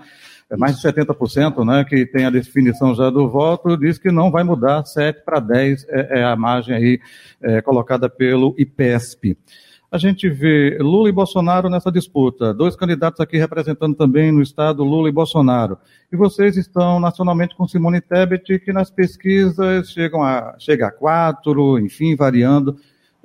É 0.48 0.56
mais 0.56 0.76
de 0.76 0.82
70%, 0.82 1.64
né, 1.64 1.84
que 1.84 2.06
tem 2.06 2.24
a 2.24 2.30
definição 2.30 2.94
já 2.94 3.10
do 3.10 3.28
voto, 3.28 3.76
diz 3.76 3.98
que 3.98 4.12
não 4.12 4.30
vai 4.30 4.44
mudar, 4.44 4.84
7 4.84 5.24
para 5.24 5.40
10 5.40 5.86
é, 5.88 6.20
é, 6.20 6.24
a 6.24 6.36
margem 6.36 6.74
aí 6.74 7.00
é, 7.42 7.60
colocada 7.60 8.08
pelo 8.08 8.54
IPESP. 8.56 9.36
A 9.90 9.98
gente 9.98 10.28
vê 10.28 10.78
Lula 10.80 11.08
e 11.08 11.12
Bolsonaro 11.12 11.68
nessa 11.68 11.90
disputa, 11.90 12.52
dois 12.52 12.76
candidatos 12.76 13.20
aqui 13.20 13.38
representando 13.38 13.96
também 13.96 14.30
no 14.30 14.42
estado 14.42 14.84
Lula 14.84 15.08
e 15.08 15.12
Bolsonaro. 15.12 15.78
E 16.12 16.16
vocês 16.16 16.56
estão 16.56 17.00
nacionalmente 17.00 17.56
com 17.56 17.66
Simone 17.66 18.00
Tebet, 18.00 18.58
que 18.60 18.72
nas 18.72 18.90
pesquisas 18.90 19.90
chegam 19.90 20.22
a, 20.22 20.54
chega 20.58 20.88
a 20.88 20.92
quatro, 20.92 21.78
enfim, 21.78 22.14
variando. 22.14 22.76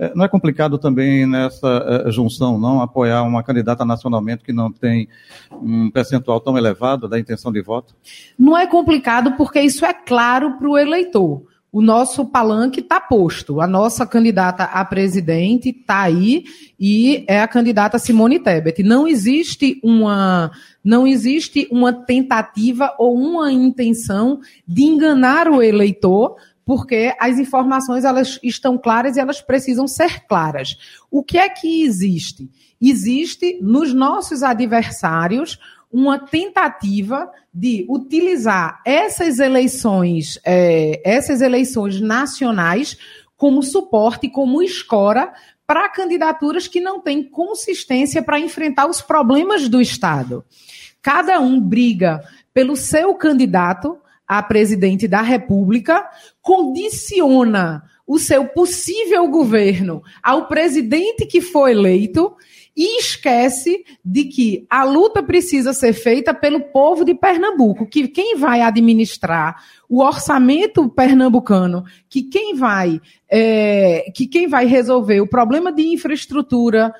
É, 0.01 0.11
não 0.15 0.25
é 0.25 0.27
complicado 0.27 0.79
também 0.79 1.27
nessa 1.27 2.03
é, 2.07 2.11
junção, 2.11 2.57
não, 2.57 2.81
apoiar 2.81 3.21
uma 3.21 3.43
candidata 3.43 3.85
nacionalmente 3.85 4.43
que 4.43 4.51
não 4.51 4.71
tem 4.71 5.07
um 5.51 5.91
percentual 5.91 6.39
tão 6.39 6.57
elevado 6.57 7.07
da 7.07 7.19
intenção 7.19 7.51
de 7.51 7.61
voto? 7.61 7.95
Não 8.37 8.57
é 8.57 8.65
complicado 8.65 9.33
porque 9.37 9.61
isso 9.61 9.85
é 9.85 9.93
claro 9.93 10.57
para 10.57 10.67
o 10.67 10.75
eleitor. 10.75 11.43
O 11.71 11.83
nosso 11.83 12.25
palanque 12.25 12.79
está 12.79 12.99
posto. 12.99 13.61
A 13.61 13.67
nossa 13.67 14.05
candidata 14.05 14.63
a 14.63 14.83
presidente 14.83 15.69
está 15.69 16.01
aí 16.01 16.45
e 16.79 17.23
é 17.27 17.39
a 17.39 17.47
candidata 17.47 17.99
Simone 17.99 18.39
Tebet. 18.39 18.81
Não 18.81 19.07
existe 19.07 19.79
uma, 19.83 20.51
não 20.83 21.05
existe 21.05 21.69
uma 21.71 21.93
tentativa 21.93 22.93
ou 22.97 23.15
uma 23.15 23.51
intenção 23.51 24.39
de 24.67 24.81
enganar 24.81 25.47
o 25.47 25.61
eleitor 25.61 26.35
porque 26.71 27.13
as 27.19 27.37
informações 27.37 28.05
elas 28.05 28.39
estão 28.41 28.77
claras 28.77 29.17
e 29.17 29.19
elas 29.19 29.41
precisam 29.41 29.89
ser 29.89 30.25
claras. 30.25 30.77
O 31.11 31.21
que 31.21 31.37
é 31.37 31.49
que 31.49 31.83
existe? 31.83 32.49
Existe 32.79 33.59
nos 33.61 33.93
nossos 33.93 34.41
adversários 34.41 35.59
uma 35.91 36.17
tentativa 36.17 37.29
de 37.53 37.85
utilizar 37.89 38.81
essas 38.85 39.39
eleições, 39.39 40.39
é, 40.45 41.01
essas 41.03 41.41
eleições 41.41 41.99
nacionais 41.99 42.97
como 43.35 43.61
suporte, 43.61 44.29
como 44.29 44.63
escora 44.63 45.33
para 45.67 45.89
candidaturas 45.89 46.69
que 46.69 46.79
não 46.79 47.01
têm 47.01 47.21
consistência 47.21 48.23
para 48.23 48.39
enfrentar 48.39 48.87
os 48.87 49.01
problemas 49.01 49.67
do 49.67 49.81
Estado. 49.81 50.45
Cada 51.01 51.37
um 51.41 51.59
briga 51.59 52.23
pelo 52.53 52.77
seu 52.77 53.13
candidato, 53.15 53.97
a 54.31 54.41
presidente 54.41 55.09
da 55.09 55.21
República, 55.21 56.07
condiciona 56.41 57.83
o 58.07 58.17
seu 58.17 58.45
possível 58.45 59.27
governo 59.27 60.01
ao 60.23 60.47
presidente 60.47 61.25
que 61.25 61.41
foi 61.41 61.71
eleito 61.71 62.33
e 62.73 62.97
esquece 62.97 63.83
de 64.05 64.23
que 64.23 64.65
a 64.69 64.85
luta 64.85 65.21
precisa 65.21 65.73
ser 65.73 65.91
feita 65.91 66.33
pelo 66.33 66.61
povo 66.61 67.03
de 67.03 67.13
Pernambuco, 67.13 67.85
que 67.85 68.07
quem 68.07 68.37
vai 68.37 68.61
administrar 68.61 69.61
o 69.89 70.01
orçamento 70.01 70.87
pernambucano, 70.87 71.83
que 72.09 72.23
quem 72.23 72.55
vai, 72.55 73.01
é, 73.29 74.05
que 74.15 74.25
quem 74.27 74.47
vai 74.47 74.65
resolver 74.65 75.19
o 75.19 75.27
problema 75.27 75.73
de 75.73 75.83
infraestrutura, 75.89 76.93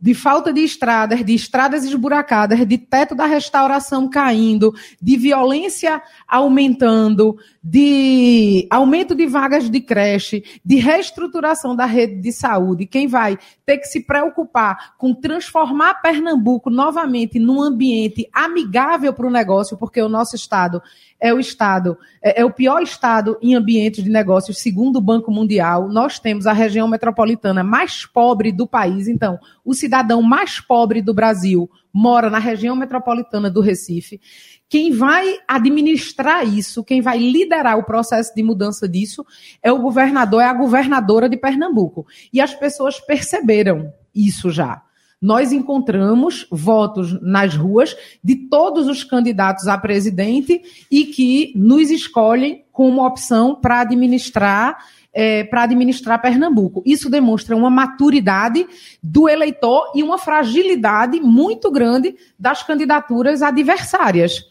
de 0.00 0.14
falta 0.14 0.52
de 0.52 0.60
estradas, 0.62 1.24
de 1.24 1.34
estradas 1.34 1.84
esburacadas, 1.84 2.66
de 2.66 2.78
teto 2.78 3.14
da 3.14 3.26
restauração 3.26 4.08
caindo, 4.08 4.74
de 5.00 5.16
violência 5.16 6.02
aumentando, 6.26 7.36
de 7.62 8.66
aumento 8.70 9.14
de 9.14 9.26
vagas 9.26 9.70
de 9.70 9.80
creche, 9.80 10.44
de 10.64 10.76
reestruturação 10.76 11.74
da 11.74 11.86
rede 11.86 12.20
de 12.20 12.32
saúde. 12.32 12.86
Quem 12.86 13.06
vai 13.06 13.38
ter 13.64 13.78
que 13.78 13.86
se 13.86 14.00
preocupar 14.00 14.94
com 14.98 15.14
transformar 15.14 16.00
Pernambuco 16.02 16.70
novamente 16.70 17.38
num 17.38 17.62
ambiente 17.62 18.28
amigável 18.32 19.12
para 19.12 19.26
o 19.26 19.30
negócio, 19.30 19.76
porque 19.76 20.00
o 20.00 20.08
nosso 20.08 20.36
estado 20.36 20.82
é 21.24 21.32
o 21.32 21.40
estado, 21.40 21.96
é, 22.22 22.42
é, 22.42 22.44
o 22.44 22.50
pior 22.50 22.82
estado 22.82 23.38
em 23.40 23.54
ambientes 23.54 24.04
de 24.04 24.10
negócios, 24.10 24.58
segundo 24.58 24.96
o 24.96 25.00
Banco 25.00 25.32
Mundial. 25.32 25.88
Nós 25.88 26.18
temos 26.18 26.46
a 26.46 26.52
região 26.52 26.86
metropolitana 26.86 27.64
mais 27.64 28.04
pobre 28.04 28.52
do 28.52 28.66
país. 28.66 29.08
Então, 29.08 29.38
o 29.64 29.72
cidadão 29.72 30.20
mais 30.20 30.60
pobre 30.60 31.00
do 31.00 31.14
Brasil 31.14 31.70
mora 31.90 32.28
na 32.28 32.38
região 32.38 32.76
metropolitana 32.76 33.50
do 33.50 33.62
Recife. 33.62 34.20
Quem 34.68 34.92
vai 34.92 35.38
administrar 35.48 36.46
isso, 36.46 36.84
quem 36.84 37.00
vai 37.00 37.16
liderar 37.16 37.78
o 37.78 37.84
processo 37.84 38.34
de 38.34 38.42
mudança 38.42 38.86
disso, 38.86 39.24
é 39.62 39.72
o 39.72 39.80
governador, 39.80 40.42
é 40.42 40.46
a 40.46 40.52
governadora 40.52 41.26
de 41.26 41.38
Pernambuco. 41.38 42.06
E 42.34 42.38
as 42.38 42.52
pessoas 42.52 43.00
perceberam 43.00 43.90
isso 44.14 44.50
já 44.50 44.82
nós 45.24 45.52
encontramos 45.52 46.46
votos 46.50 47.18
nas 47.22 47.56
ruas 47.56 47.96
de 48.22 48.36
todos 48.36 48.86
os 48.86 49.02
candidatos 49.02 49.66
a 49.66 49.78
presidente 49.78 50.60
e 50.90 51.06
que 51.06 51.50
nos 51.56 51.90
escolhem 51.90 52.62
como 52.70 53.02
opção 53.02 53.54
para 53.54 53.80
administrar 53.80 54.76
é, 55.14 55.44
para 55.44 55.62
administrar 55.62 56.20
Pernambuco. 56.20 56.82
Isso 56.84 57.08
demonstra 57.08 57.56
uma 57.56 57.70
maturidade 57.70 58.66
do 59.02 59.26
eleitor 59.26 59.92
e 59.94 60.02
uma 60.02 60.18
fragilidade 60.18 61.18
muito 61.20 61.70
grande 61.70 62.14
das 62.38 62.62
candidaturas 62.62 63.40
adversárias. 63.40 64.44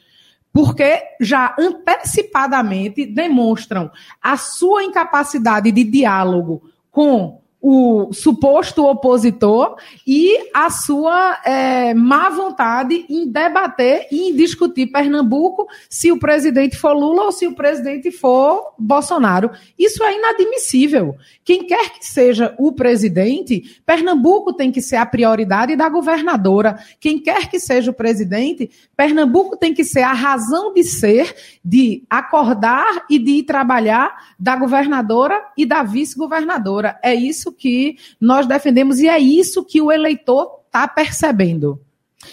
Porque 0.51 1.03
já 1.19 1.53
antecipadamente 1.59 3.05
demonstram 3.05 3.91
a 4.19 4.37
sua 4.37 4.83
incapacidade 4.83 5.71
de 5.71 5.83
diálogo 5.83 6.63
com 6.89 7.42
o 7.65 8.11
suposto 8.11 8.85
opositor 8.85 9.77
e 10.05 10.49
a 10.53 10.69
sua 10.69 11.39
é, 11.45 11.93
má 11.93 12.29
vontade 12.29 13.05
em 13.09 13.25
debater 13.25 14.05
e 14.11 14.29
em 14.29 14.35
discutir 14.35 14.87
Pernambuco 14.87 15.65
se 15.89 16.11
o 16.11 16.19
presidente 16.19 16.75
for 16.75 16.91
Lula 16.91 17.23
ou 17.23 17.31
se 17.31 17.47
o 17.47 17.55
presidente 17.55 18.11
for 18.11 18.73
Bolsonaro. 18.77 19.49
Isso 19.79 20.03
é 20.03 20.13
inadmissível. 20.13 21.15
Quem 21.45 21.65
quer 21.65 21.91
que 21.91 22.05
seja 22.05 22.53
o 22.59 22.73
presidente, 22.73 23.81
Pernambuco 23.85 24.51
tem 24.51 24.69
que 24.69 24.81
ser 24.81 24.97
a 24.97 25.05
prioridade 25.05 25.73
da 25.77 25.87
governadora. 25.87 26.77
Quem 26.99 27.17
quer 27.17 27.49
que 27.49 27.61
seja 27.61 27.91
o 27.91 27.93
presidente, 27.93 28.69
Pernambuco 28.93 29.55
tem 29.55 29.73
que 29.73 29.85
ser 29.85 30.01
a 30.01 30.11
razão 30.11 30.73
de 30.73 30.83
ser, 30.83 31.33
de 31.63 32.03
acordar 32.09 33.05
e 33.09 33.17
de 33.17 33.31
ir 33.31 33.43
trabalhar 33.43 34.33
da 34.37 34.57
governadora 34.57 35.41
e 35.57 35.65
da 35.65 35.81
vice-governadora. 35.81 36.99
É 37.01 37.15
isso 37.15 37.52
que 37.53 37.95
nós 38.19 38.47
defendemos 38.47 38.99
e 38.99 39.07
é 39.07 39.19
isso 39.19 39.63
que 39.63 39.81
o 39.81 39.91
eleitor 39.91 40.61
está 40.65 40.87
percebendo. 40.87 41.79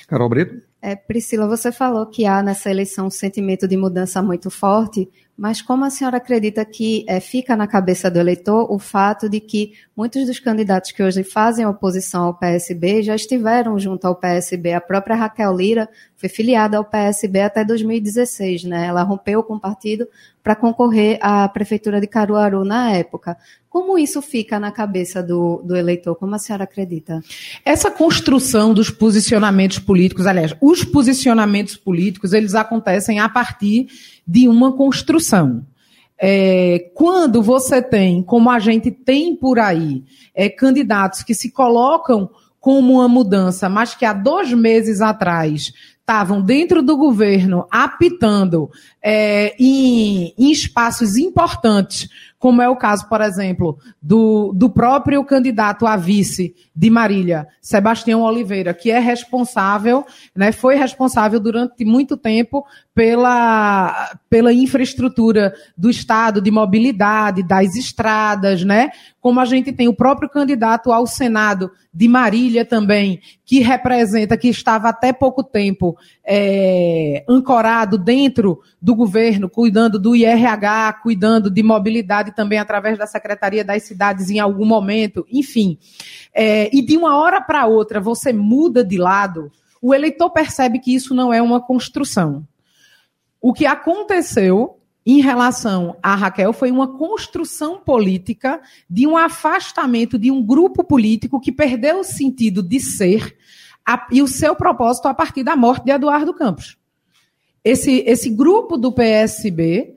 Carol 0.08 0.28
Brito. 0.28 0.70
É, 0.82 0.96
Priscila, 0.96 1.46
você 1.46 1.70
falou 1.70 2.06
que 2.06 2.24
há 2.24 2.42
nessa 2.42 2.70
eleição 2.70 3.08
um 3.08 3.10
sentimento 3.10 3.68
de 3.68 3.76
mudança 3.76 4.22
muito 4.22 4.50
forte, 4.50 5.10
mas 5.36 5.60
como 5.60 5.84
a 5.84 5.90
senhora 5.90 6.16
acredita 6.16 6.64
que 6.64 7.04
é, 7.06 7.20
fica 7.20 7.54
na 7.54 7.66
cabeça 7.66 8.10
do 8.10 8.18
eleitor 8.18 8.70
o 8.70 8.78
fato 8.78 9.28
de 9.28 9.40
que 9.40 9.72
muitos 9.94 10.26
dos 10.26 10.38
candidatos 10.38 10.92
que 10.92 11.02
hoje 11.02 11.22
fazem 11.22 11.66
oposição 11.66 12.24
ao 12.24 12.34
PSB 12.34 13.02
já 13.02 13.14
estiveram 13.14 13.78
junto 13.78 14.06
ao 14.06 14.14
PSB? 14.14 14.72
A 14.72 14.80
própria 14.80 15.16
Raquel 15.16 15.54
Lira 15.54 15.88
foi 16.16 16.30
filiada 16.30 16.78
ao 16.78 16.84
PSB 16.84 17.40
até 17.40 17.62
2016, 17.62 18.64
né? 18.64 18.86
Ela 18.86 19.02
rompeu 19.02 19.42
com 19.42 19.54
o 19.54 19.60
partido 19.60 20.06
para 20.42 20.56
concorrer 20.56 21.18
à 21.20 21.48
prefeitura 21.48 22.00
de 22.00 22.06
Caruaru 22.06 22.64
na 22.64 22.92
época. 22.92 23.36
Como 23.68 23.98
isso 23.98 24.20
fica 24.20 24.58
na 24.58 24.72
cabeça 24.72 25.22
do, 25.22 25.62
do 25.64 25.76
eleitor? 25.76 26.16
Como 26.16 26.34
a 26.34 26.38
senhora 26.38 26.64
acredita? 26.64 27.20
Essa 27.64 27.90
construção 27.90 28.74
dos 28.74 28.90
posicionamentos 28.90 29.78
políticos, 29.78 30.26
aliás, 30.26 30.54
os 30.60 30.82
posicionamentos 30.84 31.76
políticos, 31.76 32.32
eles 32.32 32.54
acontecem 32.54 33.20
a 33.20 33.28
partir 33.28 33.86
de 34.26 34.48
uma 34.48 34.72
construção. 34.72 35.64
É, 36.18 36.90
quando 36.94 37.42
você 37.42 37.80
tem, 37.80 38.22
como 38.22 38.50
a 38.50 38.58
gente 38.58 38.90
tem 38.90 39.34
por 39.34 39.58
aí, 39.58 40.02
é, 40.34 40.48
candidatos 40.48 41.22
que 41.22 41.34
se 41.34 41.50
colocam 41.50 42.28
como 42.60 42.94
uma 42.94 43.08
mudança, 43.08 43.68
mas 43.70 43.94
que 43.94 44.04
há 44.04 44.12
dois 44.12 44.52
meses 44.52 45.00
atrás 45.00 45.72
estavam 46.10 46.42
dentro 46.42 46.82
do 46.82 46.96
governo 46.96 47.68
apitando 47.70 48.68
é, 49.00 49.54
em, 49.60 50.34
em, 50.36 50.50
espaços 50.50 51.16
importantes, 51.16 52.08
como 52.36 52.60
é 52.60 52.68
o 52.68 52.74
caso, 52.74 53.08
por 53.08 53.20
exemplo, 53.20 53.78
do, 54.02 54.52
do 54.52 54.68
próprio 54.68 55.24
candidato 55.24 55.86
a 55.86 55.96
vice 55.96 56.52
de 56.80 56.88
Marília, 56.88 57.46
Sebastião 57.60 58.22
Oliveira, 58.22 58.72
que 58.72 58.90
é 58.90 58.98
responsável, 58.98 60.02
né, 60.34 60.50
foi 60.50 60.76
responsável 60.76 61.38
durante 61.38 61.84
muito 61.84 62.16
tempo 62.16 62.64
pela, 62.94 64.14
pela 64.30 64.50
infraestrutura 64.50 65.52
do 65.76 65.90
Estado, 65.90 66.40
de 66.40 66.50
mobilidade, 66.50 67.42
das 67.42 67.76
estradas, 67.76 68.64
né? 68.64 68.90
Como 69.20 69.38
a 69.38 69.44
gente 69.44 69.72
tem 69.72 69.88
o 69.88 69.94
próprio 69.94 70.30
candidato 70.30 70.90
ao 70.90 71.06
Senado 71.06 71.70
de 71.92 72.08
Marília 72.08 72.64
também, 72.64 73.20
que 73.44 73.60
representa, 73.60 74.36
que 74.36 74.48
estava 74.48 74.88
até 74.88 75.12
pouco 75.12 75.42
tempo 75.42 75.96
é, 76.24 77.24
ancorado 77.28 77.98
dentro 77.98 78.60
do 78.80 78.94
governo, 78.94 79.50
cuidando 79.50 79.98
do 79.98 80.14
IRH, 80.14 81.00
cuidando 81.02 81.50
de 81.50 81.62
mobilidade 81.62 82.34
também 82.34 82.58
através 82.58 82.96
da 82.96 83.06
Secretaria 83.06 83.64
das 83.64 83.82
Cidades 83.82 84.30
em 84.30 84.38
algum 84.38 84.64
momento, 84.64 85.26
enfim. 85.30 85.78
É, 86.32 86.74
e 86.74 86.82
de 86.82 86.96
uma 86.96 87.16
hora 87.16 87.40
para 87.40 87.66
outra 87.66 88.00
você 88.00 88.32
muda 88.32 88.84
de 88.84 88.96
lado, 88.96 89.50
o 89.82 89.94
eleitor 89.94 90.30
percebe 90.30 90.78
que 90.78 90.94
isso 90.94 91.14
não 91.14 91.32
é 91.32 91.40
uma 91.40 91.60
construção. 91.60 92.46
O 93.40 93.52
que 93.52 93.66
aconteceu 93.66 94.78
em 95.04 95.20
relação 95.20 95.96
a 96.02 96.14
Raquel 96.14 96.52
foi 96.52 96.70
uma 96.70 96.98
construção 96.98 97.78
política 97.78 98.60
de 98.88 99.06
um 99.06 99.16
afastamento 99.16 100.18
de 100.18 100.30
um 100.30 100.44
grupo 100.44 100.84
político 100.84 101.40
que 101.40 101.50
perdeu 101.50 102.00
o 102.00 102.04
sentido 102.04 102.62
de 102.62 102.78
ser 102.78 103.36
a, 103.86 104.06
e 104.12 104.20
o 104.20 104.28
seu 104.28 104.54
propósito 104.54 105.08
a 105.08 105.14
partir 105.14 105.42
da 105.42 105.56
morte 105.56 105.84
de 105.84 105.90
Eduardo 105.90 106.34
Campos. 106.34 106.76
Esse, 107.64 108.04
esse 108.06 108.30
grupo 108.30 108.76
do 108.76 108.92
PSB 108.92 109.94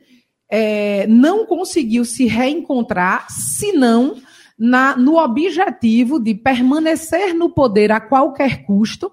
é, 0.50 1.06
não 1.08 1.46
conseguiu 1.46 2.06
se 2.06 2.26
reencontrar, 2.26 3.28
senão 3.30 4.16
na, 4.64 4.96
no 4.96 5.18
objetivo 5.18 6.18
de 6.18 6.34
permanecer 6.34 7.34
no 7.34 7.50
poder 7.50 7.92
a 7.92 8.00
qualquer 8.00 8.66
custo, 8.66 9.12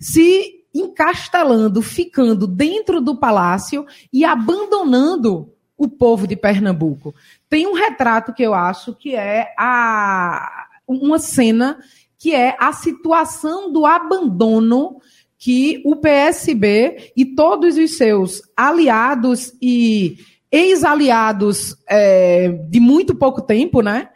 se 0.00 0.64
encastelando, 0.74 1.80
ficando 1.80 2.48
dentro 2.48 3.00
do 3.00 3.16
palácio 3.16 3.86
e 4.12 4.24
abandonando 4.24 5.52
o 5.76 5.86
povo 5.86 6.26
de 6.26 6.34
Pernambuco. 6.34 7.14
Tem 7.48 7.64
um 7.64 7.74
retrato 7.74 8.34
que 8.34 8.42
eu 8.42 8.52
acho 8.52 8.92
que 8.92 9.14
é 9.14 9.54
a, 9.56 10.66
uma 10.84 11.20
cena 11.20 11.78
que 12.18 12.34
é 12.34 12.56
a 12.58 12.72
situação 12.72 13.72
do 13.72 13.86
abandono 13.86 15.00
que 15.38 15.80
o 15.84 15.94
PSB 15.94 17.12
e 17.16 17.24
todos 17.24 17.76
os 17.76 17.96
seus 17.96 18.42
aliados 18.56 19.52
e 19.62 20.16
ex-aliados 20.50 21.76
é, 21.88 22.48
de 22.68 22.80
muito 22.80 23.14
pouco 23.14 23.40
tempo, 23.40 23.80
né? 23.80 24.08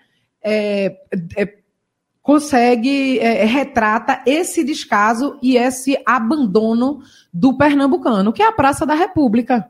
É, 0.44 0.96
é, 1.36 1.62
consegue, 2.22 3.18
é, 3.18 3.44
retrata 3.44 4.22
esse 4.26 4.62
descaso 4.62 5.38
e 5.42 5.56
esse 5.56 6.00
abandono 6.06 7.00
do 7.32 7.56
pernambucano, 7.56 8.32
que 8.32 8.42
é 8.42 8.46
a 8.46 8.52
Praça 8.52 8.86
da 8.86 8.94
República. 8.94 9.68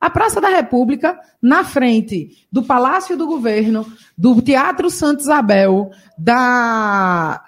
A 0.00 0.10
Praça 0.10 0.40
da 0.40 0.48
República, 0.48 1.16
na 1.40 1.62
frente 1.62 2.46
do 2.50 2.62
Palácio 2.62 3.16
do 3.16 3.26
Governo, 3.26 3.86
do 4.18 4.40
Teatro 4.42 4.90
Santa 4.90 5.22
Isabel, 5.22 5.90
da, 6.18 7.40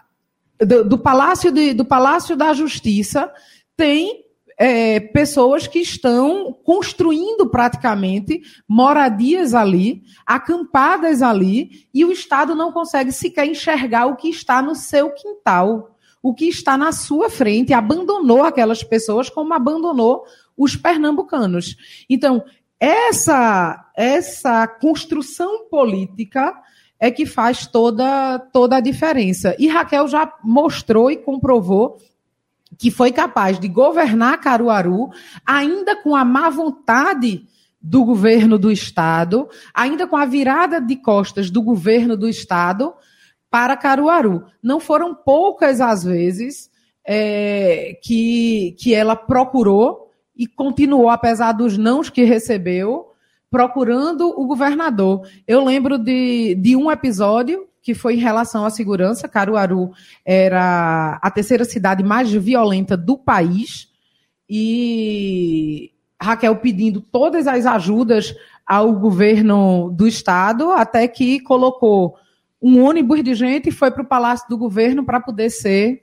do, 0.60 0.84
do, 0.84 0.98
Palácio 0.98 1.50
de, 1.50 1.74
do 1.74 1.84
Palácio 1.84 2.36
da 2.36 2.52
Justiça, 2.52 3.32
tem 3.76 4.23
é, 4.58 5.00
pessoas 5.00 5.66
que 5.66 5.80
estão 5.80 6.52
construindo 6.64 7.48
praticamente 7.48 8.42
moradias 8.68 9.54
ali, 9.54 10.02
acampadas 10.24 11.22
ali, 11.22 11.88
e 11.92 12.04
o 12.04 12.12
Estado 12.12 12.54
não 12.54 12.72
consegue 12.72 13.12
sequer 13.12 13.46
enxergar 13.46 14.06
o 14.06 14.16
que 14.16 14.28
está 14.28 14.62
no 14.62 14.74
seu 14.74 15.10
quintal, 15.10 15.96
o 16.22 16.32
que 16.32 16.46
está 16.46 16.76
na 16.76 16.92
sua 16.92 17.28
frente, 17.28 17.72
abandonou 17.72 18.42
aquelas 18.42 18.82
pessoas 18.82 19.28
como 19.28 19.52
abandonou 19.52 20.24
os 20.56 20.76
pernambucanos. 20.76 21.76
Então, 22.08 22.42
essa, 22.80 23.90
essa 23.96 24.66
construção 24.66 25.68
política 25.68 26.54
é 26.98 27.10
que 27.10 27.26
faz 27.26 27.66
toda, 27.66 28.38
toda 28.52 28.76
a 28.76 28.80
diferença. 28.80 29.54
E 29.58 29.68
Raquel 29.68 30.08
já 30.08 30.32
mostrou 30.42 31.10
e 31.10 31.16
comprovou 31.16 31.98
que 32.78 32.90
foi 32.90 33.12
capaz 33.12 33.58
de 33.58 33.68
governar 33.68 34.40
Caruaru, 34.40 35.10
ainda 35.46 35.96
com 36.02 36.14
a 36.14 36.24
má 36.24 36.50
vontade 36.50 37.46
do 37.80 38.04
governo 38.04 38.58
do 38.58 38.72
Estado, 38.72 39.48
ainda 39.74 40.06
com 40.06 40.16
a 40.16 40.24
virada 40.24 40.80
de 40.80 40.96
costas 40.96 41.50
do 41.50 41.60
governo 41.62 42.16
do 42.16 42.28
Estado 42.28 42.94
para 43.50 43.76
Caruaru. 43.76 44.44
Não 44.62 44.80
foram 44.80 45.14
poucas 45.14 45.80
as 45.80 46.02
vezes 46.02 46.70
é, 47.06 47.98
que, 48.02 48.74
que 48.78 48.94
ela 48.94 49.14
procurou 49.14 50.10
e 50.34 50.46
continuou, 50.46 51.10
apesar 51.10 51.52
dos 51.52 51.76
nãos 51.76 52.08
que 52.08 52.24
recebeu, 52.24 53.12
procurando 53.50 54.28
o 54.28 54.46
governador. 54.46 55.28
Eu 55.46 55.62
lembro 55.62 55.98
de, 55.98 56.56
de 56.56 56.74
um 56.74 56.90
episódio 56.90 57.68
que 57.84 57.94
foi 57.94 58.14
em 58.14 58.18
relação 58.18 58.64
à 58.64 58.70
segurança. 58.70 59.28
Caruaru 59.28 59.92
era 60.24 61.20
a 61.22 61.30
terceira 61.30 61.66
cidade 61.66 62.02
mais 62.02 62.32
violenta 62.32 62.96
do 62.96 63.18
país 63.18 63.92
e 64.48 65.92
Raquel 66.20 66.56
pedindo 66.56 67.02
todas 67.02 67.46
as 67.46 67.66
ajudas 67.66 68.34
ao 68.66 68.94
governo 68.94 69.90
do 69.90 70.08
estado, 70.08 70.72
até 70.72 71.06
que 71.06 71.38
colocou 71.40 72.16
um 72.60 72.82
ônibus 72.82 73.22
de 73.22 73.34
gente 73.34 73.68
e 73.68 73.72
foi 73.72 73.90
para 73.90 74.02
o 74.02 74.08
palácio 74.08 74.48
do 74.48 74.56
governo 74.56 75.04
para 75.04 75.20
poder 75.20 75.50
ser 75.50 76.00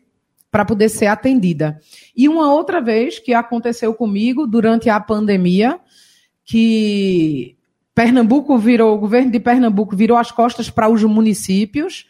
para 0.51 0.65
poder 0.65 0.89
ser 0.89 1.05
atendida. 1.05 1.79
E 2.15 2.27
uma 2.27 2.53
outra 2.53 2.81
vez 2.81 3.17
que 3.17 3.33
aconteceu 3.33 3.93
comigo 3.93 4.45
durante 4.45 4.89
a 4.89 4.99
pandemia, 4.99 5.79
que 6.43 7.55
Pernambuco 7.93 8.57
virou, 8.57 8.95
o 8.95 8.99
governo 8.99 9.31
de 9.31 9.39
Pernambuco 9.39 9.95
virou 9.95 10.17
as 10.17 10.31
costas 10.31 10.69
para 10.69 10.89
os 10.89 11.03
municípios, 11.03 12.05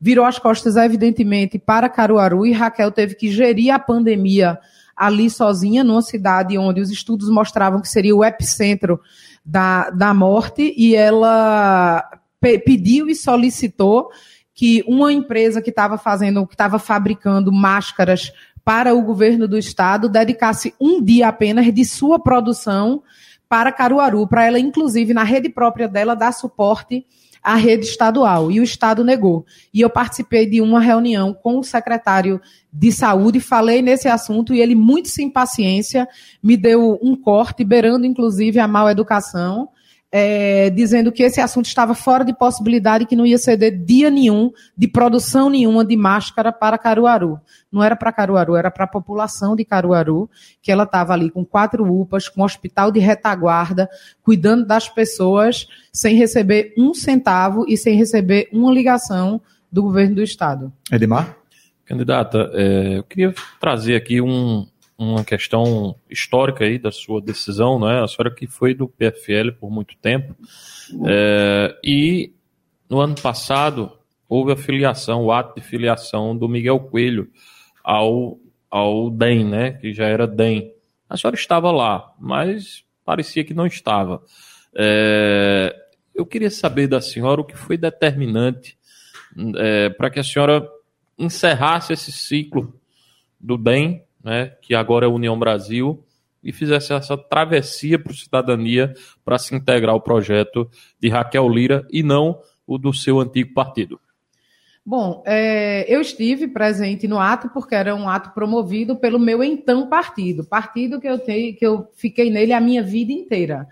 virou 0.00 0.24
as 0.24 0.38
costas, 0.38 0.76
evidentemente, 0.76 1.58
para 1.58 1.88
Caruaru, 1.88 2.44
e 2.44 2.52
Raquel 2.52 2.90
teve 2.90 3.14
que 3.14 3.30
gerir 3.30 3.72
a 3.72 3.78
pandemia 3.78 4.58
ali 4.96 5.30
sozinha, 5.30 5.82
numa 5.82 6.02
cidade 6.02 6.58
onde 6.58 6.80
os 6.80 6.90
estudos 6.90 7.30
mostravam 7.30 7.80
que 7.80 7.88
seria 7.88 8.14
o 8.14 8.24
epicentro 8.24 9.00
da, 9.44 9.90
da 9.90 10.12
morte, 10.12 10.74
e 10.76 10.94
ela 10.94 12.04
pe 12.40 12.58
pediu 12.58 13.08
e 13.08 13.14
solicitou 13.14 14.10
que 14.54 14.84
uma 14.86 15.12
empresa 15.12 15.62
que 15.62 15.70
estava 15.70 15.96
fazendo, 15.96 16.46
que 16.46 16.54
estava 16.54 16.78
fabricando 16.78 17.50
máscaras 17.50 18.32
para 18.64 18.94
o 18.94 19.02
governo 19.02 19.48
do 19.48 19.56
estado 19.56 20.08
dedicasse 20.08 20.74
um 20.80 21.02
dia 21.02 21.28
apenas 21.28 21.72
de 21.72 21.84
sua 21.84 22.18
produção 22.18 23.02
para 23.52 23.70
Caruaru, 23.70 24.26
para 24.26 24.46
ela, 24.46 24.58
inclusive, 24.58 25.12
na 25.12 25.24
rede 25.24 25.50
própria 25.50 25.86
dela, 25.86 26.16
dar 26.16 26.32
suporte 26.32 27.04
à 27.42 27.54
rede 27.54 27.84
estadual. 27.84 28.50
E 28.50 28.58
o 28.58 28.62
Estado 28.62 29.04
negou. 29.04 29.44
E 29.74 29.82
eu 29.82 29.90
participei 29.90 30.46
de 30.46 30.62
uma 30.62 30.80
reunião 30.80 31.34
com 31.34 31.58
o 31.58 31.62
secretário 31.62 32.40
de 32.72 32.90
saúde, 32.90 33.40
falei 33.40 33.82
nesse 33.82 34.08
assunto, 34.08 34.54
e 34.54 34.60
ele, 34.62 34.74
muito 34.74 35.10
sem 35.10 35.28
paciência, 35.28 36.08
me 36.42 36.56
deu 36.56 36.98
um 37.02 37.14
corte, 37.14 37.62
beirando, 37.62 38.06
inclusive, 38.06 38.58
a 38.58 38.66
mal 38.66 38.88
educação. 38.88 39.68
É, 40.14 40.68
dizendo 40.68 41.10
que 41.10 41.22
esse 41.22 41.40
assunto 41.40 41.64
estava 41.64 41.94
fora 41.94 42.22
de 42.22 42.36
possibilidade 42.36 43.04
e 43.04 43.06
que 43.06 43.16
não 43.16 43.24
ia 43.24 43.38
ceder 43.38 43.82
dia 43.82 44.10
nenhum 44.10 44.52
de 44.76 44.86
produção 44.86 45.48
nenhuma 45.48 45.82
de 45.82 45.96
máscara 45.96 46.52
para 46.52 46.76
Caruaru. 46.76 47.40
Não 47.72 47.82
era 47.82 47.96
para 47.96 48.12
Caruaru, 48.12 48.54
era 48.54 48.70
para 48.70 48.84
a 48.84 48.88
população 48.88 49.56
de 49.56 49.64
Caruaru, 49.64 50.28
que 50.60 50.70
ela 50.70 50.84
estava 50.84 51.14
ali 51.14 51.30
com 51.30 51.42
quatro 51.46 51.82
UPAs, 51.82 52.28
com 52.28 52.42
um 52.42 52.44
hospital 52.44 52.92
de 52.92 53.00
retaguarda, 53.00 53.88
cuidando 54.22 54.66
das 54.66 54.86
pessoas 54.86 55.66
sem 55.90 56.14
receber 56.14 56.74
um 56.76 56.92
centavo 56.92 57.64
e 57.66 57.78
sem 57.78 57.96
receber 57.96 58.50
uma 58.52 58.70
ligação 58.70 59.40
do 59.70 59.82
governo 59.82 60.16
do 60.16 60.22
estado. 60.22 60.70
Edmar? 60.92 61.38
Candidata, 61.86 62.50
é, 62.52 62.98
eu 62.98 63.02
queria 63.04 63.34
trazer 63.58 63.96
aqui 63.96 64.20
um, 64.20 64.66
uma 65.02 65.24
questão 65.24 65.96
histórica 66.08 66.64
aí 66.64 66.78
da 66.78 66.92
sua 66.92 67.20
decisão, 67.20 67.78
né? 67.78 68.02
A 68.02 68.08
senhora 68.08 68.34
que 68.34 68.46
foi 68.46 68.74
do 68.74 68.88
PFL 68.88 69.52
por 69.58 69.70
muito 69.70 69.96
tempo. 69.96 70.36
É, 71.06 71.78
e 71.82 72.32
no 72.88 73.00
ano 73.00 73.14
passado 73.20 73.92
houve 74.28 74.52
a 74.52 74.56
filiação, 74.56 75.24
o 75.24 75.32
ato 75.32 75.60
de 75.60 75.66
filiação 75.66 76.36
do 76.36 76.48
Miguel 76.48 76.78
Coelho 76.80 77.30
ao, 77.82 78.38
ao 78.70 79.10
DEM, 79.10 79.44
né? 79.44 79.72
Que 79.72 79.92
já 79.92 80.06
era 80.06 80.26
DEM. 80.26 80.72
A 81.08 81.16
senhora 81.16 81.36
estava 81.36 81.70
lá, 81.70 82.14
mas 82.18 82.84
parecia 83.04 83.44
que 83.44 83.54
não 83.54 83.66
estava. 83.66 84.22
É, 84.74 85.74
eu 86.14 86.24
queria 86.24 86.50
saber 86.50 86.86
da 86.86 87.00
senhora 87.00 87.40
o 87.40 87.44
que 87.44 87.56
foi 87.56 87.76
determinante 87.76 88.78
é, 89.56 89.90
para 89.90 90.10
que 90.10 90.20
a 90.20 90.24
senhora 90.24 90.66
encerrasse 91.18 91.92
esse 91.92 92.12
ciclo 92.12 92.74
do 93.38 93.56
DEM 93.56 94.02
né, 94.24 94.52
que 94.60 94.74
agora 94.74 95.06
é 95.06 95.08
União 95.08 95.38
Brasil, 95.38 96.04
e 96.42 96.52
fizesse 96.52 96.92
essa 96.92 97.16
travessia 97.16 97.98
para 97.98 98.12
cidadania 98.12 98.94
para 99.24 99.38
se 99.38 99.54
integrar 99.54 99.94
ao 99.94 100.00
projeto 100.00 100.68
de 100.98 101.08
Raquel 101.08 101.48
Lira 101.48 101.86
e 101.90 102.02
não 102.02 102.40
o 102.66 102.78
do 102.78 102.92
seu 102.92 103.20
antigo 103.20 103.54
partido? 103.54 104.00
Bom, 104.84 105.22
é, 105.24 105.84
eu 105.88 106.00
estive 106.00 106.48
presente 106.48 107.06
no 107.06 107.20
ato 107.20 107.48
porque 107.50 107.74
era 107.74 107.94
um 107.94 108.08
ato 108.08 108.30
promovido 108.30 108.96
pelo 108.96 109.18
meu 109.18 109.44
então 109.44 109.88
partido, 109.88 110.44
partido 110.44 111.00
que 111.00 111.06
eu 111.06 111.20
que 111.20 111.58
eu 111.60 111.86
fiquei 111.94 112.30
nele 112.30 112.52
a 112.52 112.60
minha 112.60 112.82
vida 112.82 113.12
inteira. 113.12 113.68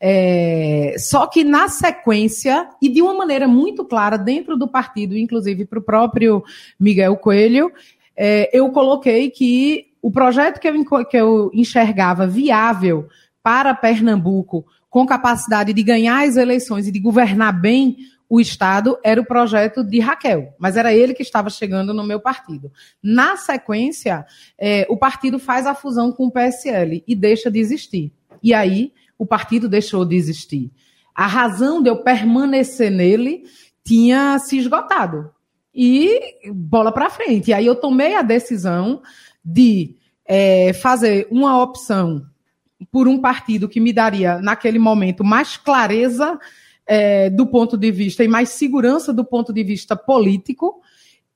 É, 0.00 0.94
só 0.98 1.26
que 1.26 1.42
na 1.42 1.68
sequência, 1.68 2.68
e 2.80 2.88
de 2.88 3.00
uma 3.00 3.14
maneira 3.14 3.48
muito 3.48 3.84
clara 3.84 4.16
dentro 4.16 4.56
do 4.56 4.68
partido, 4.68 5.16
inclusive 5.16 5.64
para 5.64 5.78
o 5.78 5.82
próprio 5.82 6.42
Miguel 6.78 7.16
Coelho, 7.16 7.72
é, 8.16 8.48
eu 8.56 8.70
coloquei 8.70 9.30
que 9.30 9.86
o 10.00 10.10
projeto 10.10 10.58
que 10.58 10.68
eu, 10.68 11.04
que 11.04 11.16
eu 11.16 11.50
enxergava 11.52 12.26
viável 12.26 13.08
para 13.42 13.74
Pernambuco, 13.74 14.64
com 14.88 15.04
capacidade 15.04 15.72
de 15.72 15.82
ganhar 15.82 16.26
as 16.26 16.36
eleições 16.36 16.86
e 16.86 16.92
de 16.92 16.98
governar 16.98 17.60
bem 17.60 17.96
o 18.28 18.40
Estado, 18.40 18.98
era 19.04 19.20
o 19.20 19.26
projeto 19.26 19.84
de 19.84 20.00
Raquel, 20.00 20.54
mas 20.58 20.76
era 20.76 20.92
ele 20.92 21.14
que 21.14 21.22
estava 21.22 21.50
chegando 21.50 21.94
no 21.94 22.04
meu 22.04 22.18
partido. 22.18 22.72
Na 23.02 23.36
sequência, 23.36 24.26
é, 24.58 24.86
o 24.88 24.96
partido 24.96 25.38
faz 25.38 25.66
a 25.66 25.74
fusão 25.74 26.10
com 26.10 26.26
o 26.26 26.30
PSL 26.32 27.04
e 27.06 27.14
deixa 27.14 27.50
de 27.50 27.60
existir. 27.60 28.12
E 28.42 28.52
aí, 28.52 28.92
o 29.18 29.26
partido 29.26 29.68
deixou 29.68 30.04
de 30.04 30.16
existir. 30.16 30.72
A 31.14 31.26
razão 31.26 31.82
de 31.82 31.88
eu 31.88 32.02
permanecer 32.02 32.90
nele 32.90 33.44
tinha 33.84 34.38
se 34.38 34.58
esgotado 34.58 35.30
e 35.76 36.50
bola 36.54 36.90
para 36.90 37.10
frente. 37.10 37.50
E 37.50 37.52
aí 37.52 37.66
eu 37.66 37.76
tomei 37.76 38.14
a 38.14 38.22
decisão 38.22 39.02
de 39.44 39.94
é, 40.24 40.72
fazer 40.72 41.28
uma 41.30 41.62
opção 41.62 42.24
por 42.90 43.06
um 43.06 43.20
partido 43.20 43.68
que 43.68 43.78
me 43.78 43.92
daria, 43.92 44.40
naquele 44.40 44.78
momento, 44.78 45.22
mais 45.22 45.58
clareza 45.58 46.38
é, 46.86 47.28
do 47.28 47.46
ponto 47.46 47.76
de 47.76 47.92
vista 47.92 48.24
e 48.24 48.28
mais 48.28 48.48
segurança 48.50 49.12
do 49.12 49.24
ponto 49.24 49.52
de 49.52 49.62
vista 49.62 49.94
político 49.94 50.80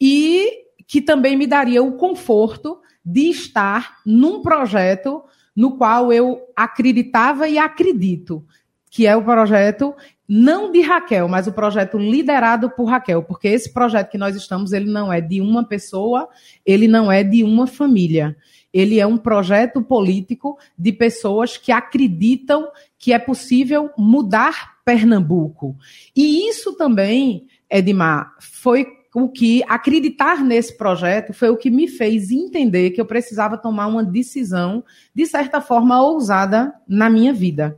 e 0.01 0.49
que 0.87 1.03
também 1.03 1.37
me 1.37 1.47
daria 1.47 1.83
o 1.83 1.93
conforto 1.93 2.81
de 3.05 3.29
estar 3.29 3.99
num 4.07 4.41
projeto 4.41 5.23
no 5.55 5.77
qual 5.77 6.13
eu 6.13 6.41
acreditava 6.57 7.47
e 7.49 7.59
acredito, 7.59 8.45
que 8.91 9.07
é 9.07 9.15
o 9.15 9.23
projeto 9.23 9.95
não 10.33 10.71
de 10.71 10.81
Raquel, 10.81 11.27
mas 11.27 11.49
o 11.49 11.53
projeto 11.53 11.99
liderado 11.99 12.71
por 12.71 12.85
Raquel, 12.85 13.21
porque 13.21 13.49
esse 13.49 13.73
projeto 13.73 14.13
que 14.13 14.17
nós 14.17 14.37
estamos, 14.37 14.73
ele 14.73 14.89
não 14.89 15.13
é 15.13 15.21
de 15.21 15.41
uma 15.41 15.65
pessoa, 15.65 16.29
ele 16.65 16.87
não 16.87 17.11
é 17.11 17.25
de 17.25 17.43
uma 17.43 17.67
família. 17.67 18.37
Ele 18.73 19.01
é 19.01 19.07
um 19.07 19.19
projeto 19.19 19.83
político 19.83 20.57
de 20.79 20.93
pessoas 20.93 21.57
que 21.57 21.73
acreditam 21.73 22.69
que 22.97 23.13
é 23.13 23.19
possível 23.19 23.91
mudar 23.99 24.77
Pernambuco. 24.85 25.77
E 26.15 26.49
isso 26.49 26.77
também, 26.77 27.49
Edmar, 27.69 28.33
foi 28.39 28.87
o 29.13 29.29
que 29.29 29.65
acreditar 29.69 30.45
nesse 30.45 30.79
projeto 30.79 31.33
foi 31.33 31.51
o 31.51 31.57
que 31.57 31.69
me 31.69 31.89
fez 31.89 32.31
entender 32.31 32.91
que 32.91 33.01
eu 33.01 33.05
precisava 33.05 33.59
tomar 33.59 33.89
uma 33.89 34.05
decisão, 34.05 34.85
de 35.13 35.27
certa 35.27 35.61
forma, 35.61 36.01
ousada 36.01 36.73
na 36.87 37.11
minha 37.11 37.33
vida 37.33 37.77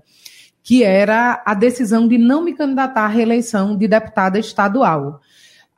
que 0.63 0.85
era 0.85 1.43
a 1.45 1.55
decisão 1.55 2.07
de 2.07 2.17
não 2.17 2.45
me 2.45 2.55
candidatar 2.55 3.05
à 3.05 3.09
reeleição 3.09 3.77
de 3.77 3.89
deputada 3.89 4.39
estadual. 4.39 5.21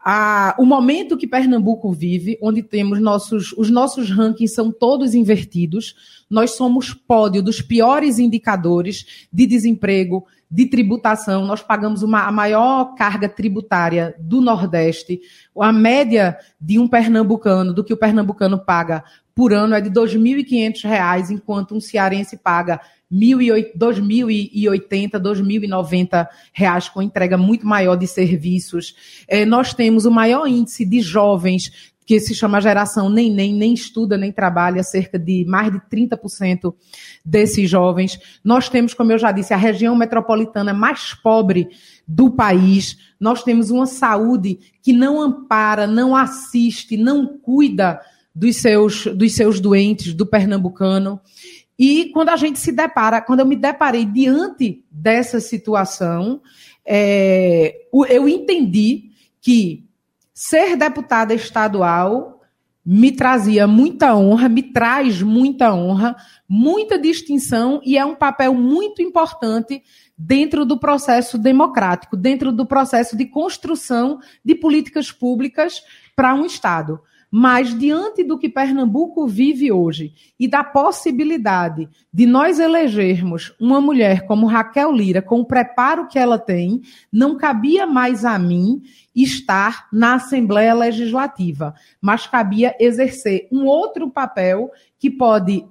A, 0.07 0.55
o 0.59 0.67
momento 0.67 1.17
que 1.17 1.27
Pernambuco 1.27 1.91
vive, 1.91 2.39
onde 2.43 2.63
temos 2.63 3.01
nossos, 3.01 3.55
os 3.57 3.71
nossos 3.71 4.11
rankings 4.11 4.55
são 4.55 4.71
todos 4.71 5.15
invertidos, 5.15 5.95
nós 6.29 6.57
somos 6.57 6.93
pódio 6.93 7.43
dos 7.43 7.63
piores 7.63 8.19
indicadores 8.19 9.27
de 9.33 9.47
desemprego, 9.47 10.27
de 10.51 10.67
tributação, 10.67 11.47
nós 11.47 11.63
pagamos 11.63 12.03
uma, 12.03 12.27
a 12.27 12.31
maior 12.31 12.95
carga 12.95 13.29
tributária 13.29 14.15
do 14.21 14.41
Nordeste. 14.43 15.21
A 15.59 15.73
média 15.73 16.37
de 16.61 16.79
um 16.79 16.87
pernambucano, 16.87 17.73
do 17.73 17.83
que 17.83 17.93
o 17.93 17.97
pernambucano 17.97 18.59
paga 18.59 19.03
por 19.35 19.53
ano, 19.53 19.75
é 19.75 19.81
de 19.81 19.89
R$ 19.89 19.95
2.500, 19.95 21.31
enquanto 21.31 21.75
um 21.75 21.81
cearense 21.81 22.37
paga 22.37 22.79
2.080, 23.15 25.13
2.090 25.13 26.27
reais 26.53 26.89
com 26.89 27.01
entrega 27.01 27.39
muito 27.39 27.67
maior 27.67 27.97
de 27.97 28.07
serviços. 28.07 28.95
É, 29.29 29.45
nós 29.45 29.73
temos 29.73 30.05
o 30.05 30.11
maior 30.11 30.47
índice 30.47 30.85
de 30.85 31.01
jovens 31.01 31.93
que 32.07 32.21
se 32.21 32.35
chama 32.35 32.61
geração 32.61 33.09
nem 33.09 33.33
nem, 33.33 33.55
nem 33.55 33.73
estuda, 33.73 34.17
nem 34.17 34.31
trabalha, 34.31 34.83
cerca 34.83 35.19
de 35.19 35.45
mais 35.47 35.73
de 35.73 35.79
30% 35.81 36.75
desses 37.25 37.69
jovens. 37.69 38.19
Nós 38.43 38.69
temos, 38.69 38.93
como 38.93 39.13
eu 39.13 39.19
já 39.19 39.33
disse, 39.33 39.55
a 39.55 39.57
região 39.57 39.97
metropolitana 39.97 40.75
mais 40.75 41.15
pobre 41.15 41.69
do 42.07 42.31
país. 42.31 42.99
Nós 43.19 43.43
temos 43.43 43.71
uma 43.71 43.87
saúde 43.87 44.59
que 44.83 44.93
não 44.93 45.21
ampara, 45.21 45.87
não 45.87 46.15
assiste, 46.15 46.97
não 46.97 47.27
cuida 47.39 48.01
dos 48.35 48.57
seus, 48.57 49.07
dos 49.07 49.33
seus 49.35 49.61
doentes, 49.61 50.13
do 50.13 50.27
pernambucano. 50.27 51.21
E 51.79 52.11
quando 52.13 52.29
a 52.29 52.37
gente 52.37 52.59
se 52.59 52.71
depara, 52.71 53.21
quando 53.21 53.41
eu 53.41 53.47
me 53.47 53.57
deparei 53.57 54.05
diante 54.05 54.85
dessa 54.91 55.41
situação, 55.41 56.41
é, 56.87 57.87
eu 58.09 58.29
entendi 58.29 59.11
que 59.41 59.85
ser 60.33 60.77
deputada 60.77 61.35
estadual 61.35 62.35
me 62.85 63.11
trazia 63.11 63.67
muita 63.67 64.15
honra, 64.15 64.49
me 64.49 64.63
traz 64.63 65.23
muita 65.23 65.75
honra, 65.75 66.15
muita 66.47 66.99
distinção 66.99 67.81
e 67.83 67.97
é 67.97 68.05
um 68.05 68.15
papel 68.15 68.53
muito 68.55 69.01
importante 69.01 69.83
dentro 70.17 70.67
do 70.67 70.79
processo 70.79 71.39
democrático, 71.39 72.17
dentro 72.17 72.53
do 72.53 72.67
processo 72.67 73.17
de 73.17 73.25
construção 73.25 74.21
de 74.45 74.55
políticas 74.55 75.11
públicas 75.11 75.83
para 76.15 76.35
um 76.35 76.45
Estado. 76.45 77.01
Mas, 77.37 77.77
diante 77.77 78.23
do 78.23 78.39
que 78.39 78.49
Pernambuco 78.49 79.27
vive 79.27 79.73
hoje 79.73 80.15
e 80.39 80.47
da 80.47 80.63
possibilidade 80.63 81.89
de 82.13 82.27
nós 82.27 82.61
elegermos 82.61 83.53
uma 83.59 83.81
mulher 83.81 84.25
como 84.25 84.47
Raquel 84.47 84.93
Lira, 84.93 85.21
com 85.21 85.41
o 85.41 85.45
preparo 85.45 86.07
que 86.07 86.17
ela 86.17 86.39
tem, 86.39 86.81
não 87.13 87.37
cabia 87.37 87.89
mais 87.89 88.25
a 88.25 88.39
mim 88.39 88.81
estar 89.13 89.89
na 89.93 90.15
Assembleia 90.15 90.75
Legislativa, 90.75 91.75
mas 92.01 92.25
cabia 92.25 92.77
exercer 92.79 93.49
um 93.51 93.65
outro 93.65 94.09
papel 94.09 94.71
que 94.97 95.11
pode 95.11 95.67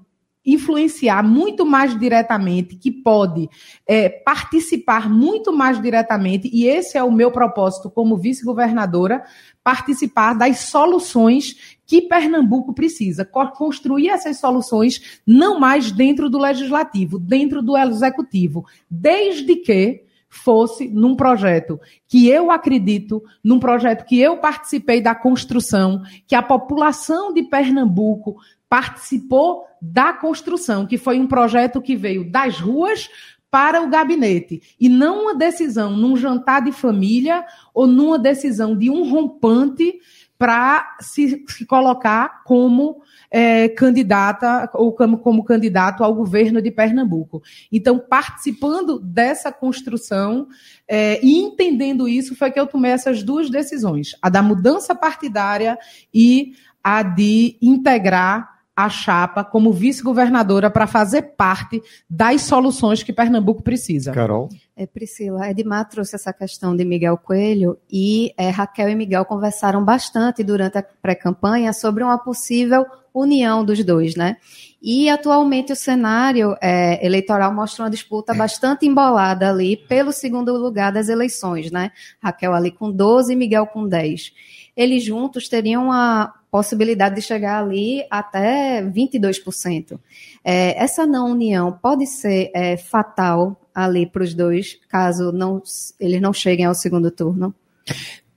influenciar 0.46 1.24
muito 1.24 1.66
mais 1.66 1.98
diretamente, 1.98 2.76
que 2.76 2.92
pode 2.92 3.50
é, 3.88 4.10
participar 4.10 5.10
muito 5.10 5.54
mais 5.54 5.82
diretamente, 5.82 6.50
e 6.52 6.66
esse 6.66 6.98
é 6.98 7.04
o 7.04 7.12
meu 7.12 7.32
propósito 7.32 7.90
como 7.90 8.18
vice-governadora, 8.18 9.24
participar 9.64 10.34
das 10.34 10.60
soluções 10.60 11.78
que 11.86 12.02
Pernambuco 12.02 12.74
precisa, 12.74 13.26
construir 13.26 14.10
essas 14.10 14.40
soluções 14.40 15.22
não 15.26 15.60
mais 15.60 15.92
dentro 15.92 16.30
do 16.30 16.38
legislativo, 16.38 17.20
dentro 17.20 17.62
do 17.62 17.78
executivo, 17.78 18.66
desde 18.90 19.56
que 19.56 20.04
fosse 20.34 20.88
num 20.88 21.16
projeto 21.16 21.80
que 22.08 22.28
eu 22.28 22.50
acredito, 22.50 23.24
num 23.44 23.60
projeto 23.60 24.04
que 24.04 24.20
eu 24.20 24.38
participei 24.38 25.00
da 25.00 25.14
construção, 25.14 26.02
que 26.26 26.34
a 26.34 26.42
população 26.42 27.32
de 27.32 27.44
Pernambuco 27.44 28.38
participou 28.74 29.66
da 29.80 30.12
construção, 30.14 30.88
que 30.88 30.98
foi 30.98 31.20
um 31.20 31.28
projeto 31.28 31.80
que 31.80 31.96
veio 31.96 32.32
das 32.32 32.60
ruas 32.60 33.08
para 33.52 33.80
o 33.80 33.88
gabinete 33.88 34.64
e 34.80 34.90
não 34.90 35.26
uma 35.26 35.36
decisão 35.36 35.96
num 35.96 36.18
jantar 36.18 36.64
de 36.64 36.72
família 36.72 37.46
ou 37.72 37.86
numa 37.86 38.18
decisão 38.18 38.76
de 38.76 38.90
um 38.90 39.08
rompante 39.08 39.94
para 40.40 40.98
se, 41.00 41.46
se, 41.48 41.68
colocar 41.68 42.42
como 42.46 43.04
é, 43.30 43.70
candidata 43.70 44.68
ou 44.74 44.92
como, 44.92 45.20
como 45.20 45.44
candidato 45.44 46.04
ao 46.04 46.16
governo 46.16 46.60
de 46.60 46.72
Pernambuco. 46.72 47.44
Então, 47.72 48.00
participando 48.00 49.00
dessa 49.00 49.52
construção 49.52 50.48
é, 50.88 51.24
e 51.24 51.38
entendendo 51.38 52.08
isso, 52.10 52.36
foi 52.36 52.50
que 52.50 52.60
eu 52.60 52.66
tomei 52.66 52.90
essas 52.90 53.22
duas 53.22 53.52
decisões: 53.52 54.16
a 54.20 54.30
da 54.30 54.42
mudança 54.42 54.96
partidária 54.96 55.78
e 56.12 56.54
a 56.84 57.04
de 57.04 57.56
integrar 57.62 58.53
a 58.76 58.90
chapa 58.90 59.44
como 59.44 59.72
vice-governadora 59.72 60.70
para 60.70 60.88
fazer 60.88 61.22
parte 61.38 61.82
das 62.10 62.42
soluções 62.42 63.04
que 63.04 63.14
Pernambuco 63.14 63.62
precisa. 63.62 64.12
Carol. 64.12 64.50
É, 64.76 64.88
Priscila, 64.88 65.50
Edmar 65.50 65.88
trouxe 65.88 66.16
essa 66.16 66.34
questão 66.34 66.76
de 66.76 66.84
Miguel 66.84 67.18
Coelho 67.18 67.78
e 67.92 68.34
é, 68.36 68.50
Raquel 68.50 68.90
e 68.90 68.96
Miguel 68.96 69.26
conversaram 69.26 69.86
bastante 69.86 70.44
durante 70.44 70.80
a 70.80 70.84
pré-campanha 70.84 71.72
sobre 71.72 72.04
uma 72.04 72.18
possível 72.18 72.84
união 73.14 73.64
dos 73.64 73.84
dois, 73.84 74.16
né? 74.16 74.38
E 74.82 75.08
atualmente 75.08 75.72
o 75.72 75.76
cenário 75.76 76.58
é, 76.60 77.06
eleitoral 77.06 77.54
mostra 77.54 77.84
uma 77.84 77.92
disputa 77.92 78.34
bastante 78.34 78.88
embolada 78.88 79.50
ali 79.50 79.78
pelo 79.78 80.12
segundo 80.12 80.52
lugar 80.58 80.92
das 80.92 81.10
eleições, 81.10 81.72
né? 81.72 81.92
Raquel 82.20 82.54
ali 82.54 82.72
com 82.72 82.92
12 82.92 83.32
e 83.32 83.36
Miguel 83.36 83.68
com 83.68 83.88
10. 83.88 84.34
Eles 84.76 85.04
juntos 85.04 85.48
teriam 85.48 85.92
a 85.92 86.34
possibilidade 86.54 87.16
de 87.16 87.22
chegar 87.24 87.64
ali 87.64 88.06
até 88.12 88.84
22%. 88.84 90.00
É, 90.46 90.80
essa 90.80 91.04
não 91.04 91.32
união 91.32 91.72
pode 91.82 92.06
ser 92.06 92.52
é, 92.54 92.78
fatal 92.78 93.60
ali 93.74 94.06
para 94.06 94.22
os 94.22 94.36
dois, 94.36 94.80
caso 94.88 95.32
não, 95.32 95.64
eles 96.00 96.22
não 96.22 96.32
cheguem 96.32 96.68
ao 96.68 96.76
segundo 96.76 97.10
turno? 97.10 97.56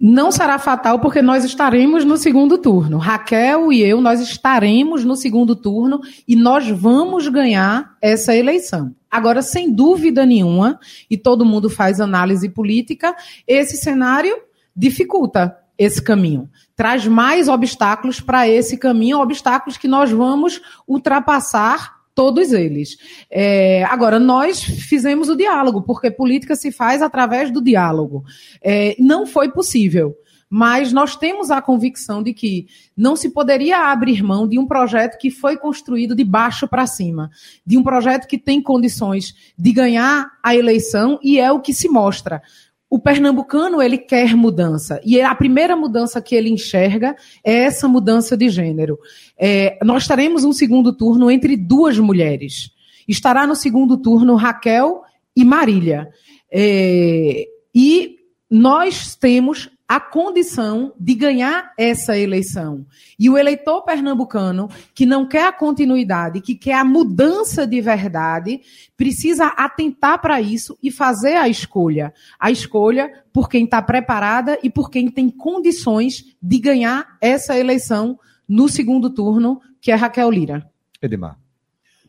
Não 0.01 0.33
será 0.33 0.59
fatal 0.59 0.99
porque 0.99 1.21
nós 1.21 1.45
estaremos 1.45 2.07
no 2.07 2.17
segundo 2.17 2.57
turno. 2.57 2.97
Raquel 2.97 3.71
e 3.71 3.83
eu, 3.83 4.01
nós 4.01 4.19
estaremos 4.19 5.05
no 5.05 5.15
segundo 5.15 5.55
turno 5.55 6.01
e 6.27 6.35
nós 6.35 6.71
vamos 6.71 7.29
ganhar 7.29 7.99
essa 8.01 8.35
eleição. 8.35 8.95
Agora, 9.11 9.43
sem 9.43 9.71
dúvida 9.71 10.25
nenhuma, 10.25 10.81
e 11.11 11.19
todo 11.19 11.45
mundo 11.45 11.69
faz 11.69 12.01
análise 12.01 12.49
política, 12.49 13.15
esse 13.47 13.77
cenário 13.77 14.35
dificulta 14.75 15.55
esse 15.79 16.03
caminho. 16.03 16.49
Traz 16.75 17.07
mais 17.07 17.49
obstáculos 17.49 18.21
para 18.21 18.49
esse 18.49 18.77
caminho, 18.77 19.21
obstáculos 19.21 19.77
que 19.77 19.89
nós 19.89 20.11
vamos 20.11 20.61
ultrapassar 20.87 21.97
todos 22.15 22.53
eles. 22.53 22.97
É, 23.31 23.85
agora, 23.85 24.19
nós 24.19 24.63
fizemos 24.63 25.29
o 25.29 25.37
diálogo, 25.37 25.83
porque 25.83 26.11
política 26.11 26.57
se 26.57 26.73
faz 26.73 27.03
através 27.03 27.51
do 27.51 27.63
diálogo. 27.63 28.25
É, 28.63 28.97
não 28.99 29.27
foi 29.27 29.51
possível. 29.51 30.17
Mas 30.49 30.93
nós 30.93 31.17
temos 31.17 31.51
a 31.51 31.61
convicção 31.61 32.23
de 32.23 32.33
que 32.33 32.69
não 32.97 33.17
se 33.17 33.31
poderia 33.31 33.91
abrir 33.91 34.23
mão 34.23 34.47
de 34.47 34.59
um 34.61 34.67
projeto 34.67 35.19
que 35.19 35.29
foi 35.29 35.57
construído 35.57 36.15
de 36.15 36.23
baixo 36.23 36.69
para 36.69 36.87
cima, 36.87 37.31
de 37.67 37.77
um 37.77 37.83
projeto 37.83 38.29
que 38.29 38.39
tem 38.39 38.63
condições 38.63 39.35
de 39.59 39.73
ganhar 39.73 40.31
a 40.43 40.55
eleição 40.55 41.19
e 41.21 41.41
é 41.41 41.51
o 41.51 41.61
que 41.61 41.75
se 41.75 41.89
mostra 41.89 42.41
o 42.89 42.99
pernambucano 42.99 43.83
ele 43.83 43.99
quer 43.99 44.37
mudança 44.37 45.01
e 45.05 45.21
a 45.21 45.35
primeira 45.35 45.75
mudança 45.75 46.23
que 46.23 46.35
ele 46.35 46.49
enxerga 46.49 47.17
é 47.45 47.65
essa 47.65 47.89
mudança 47.89 48.37
de 48.37 48.49
gênero. 48.49 48.99
É, 49.39 49.79
nós 49.85 50.07
teremos 50.07 50.45
um 50.45 50.53
segundo 50.53 50.93
turno 50.93 51.31
entre 51.31 51.57
duas 51.57 51.99
mulheres. 51.99 52.71
Estará 53.09 53.47
no 53.47 53.57
segundo 53.57 53.97
turno 53.97 54.35
Raquel 54.37 55.03
e 55.35 55.45
Marília. 55.45 56.09
É, 56.51 57.47
e 57.75 58.17
nós 58.51 59.17
temos 59.17 59.69
a 59.89 60.01
condição 60.01 60.93
de 60.99 61.15
ganhar 61.15 61.73
essa 61.79 62.19
eleição. 62.19 62.85
E 63.19 63.31
o 63.31 63.39
eleitor 63.39 63.83
pernambucano, 63.83 64.69
que 64.95 65.07
não 65.07 65.27
quer 65.27 65.47
a 65.47 65.53
continuidade, 65.53 66.41
que 66.41 66.55
quer 66.57 66.75
a 66.75 66.85
mudança 66.85 67.67
de 67.67 67.81
verdade, 67.81 68.61
precisa 68.97 69.47
atentar 69.47 70.21
para 70.21 70.41
isso 70.41 70.77
e 70.83 70.91
fazer 70.91 71.37
a 71.37 71.49
escolha. 71.49 72.13
A 72.39 72.51
escolha 72.51 73.25
por 73.33 73.49
quem 73.49 73.65
está 73.65 73.81
preparada 73.81 74.59
e 74.63 74.69
por 74.69 74.91
quem 74.91 75.11
tem 75.11 75.31
condições 75.31 76.37
de 76.43 76.59
ganhar 76.59 77.17
essa 77.21 77.57
eleição 77.57 78.19
no 78.49 78.69
segundo 78.69 79.11
turno, 79.11 79.61
que 79.81 79.93
é 79.93 79.95
Raquel 79.95 80.31
Lira. 80.31 80.69
Edmar. 81.01 81.39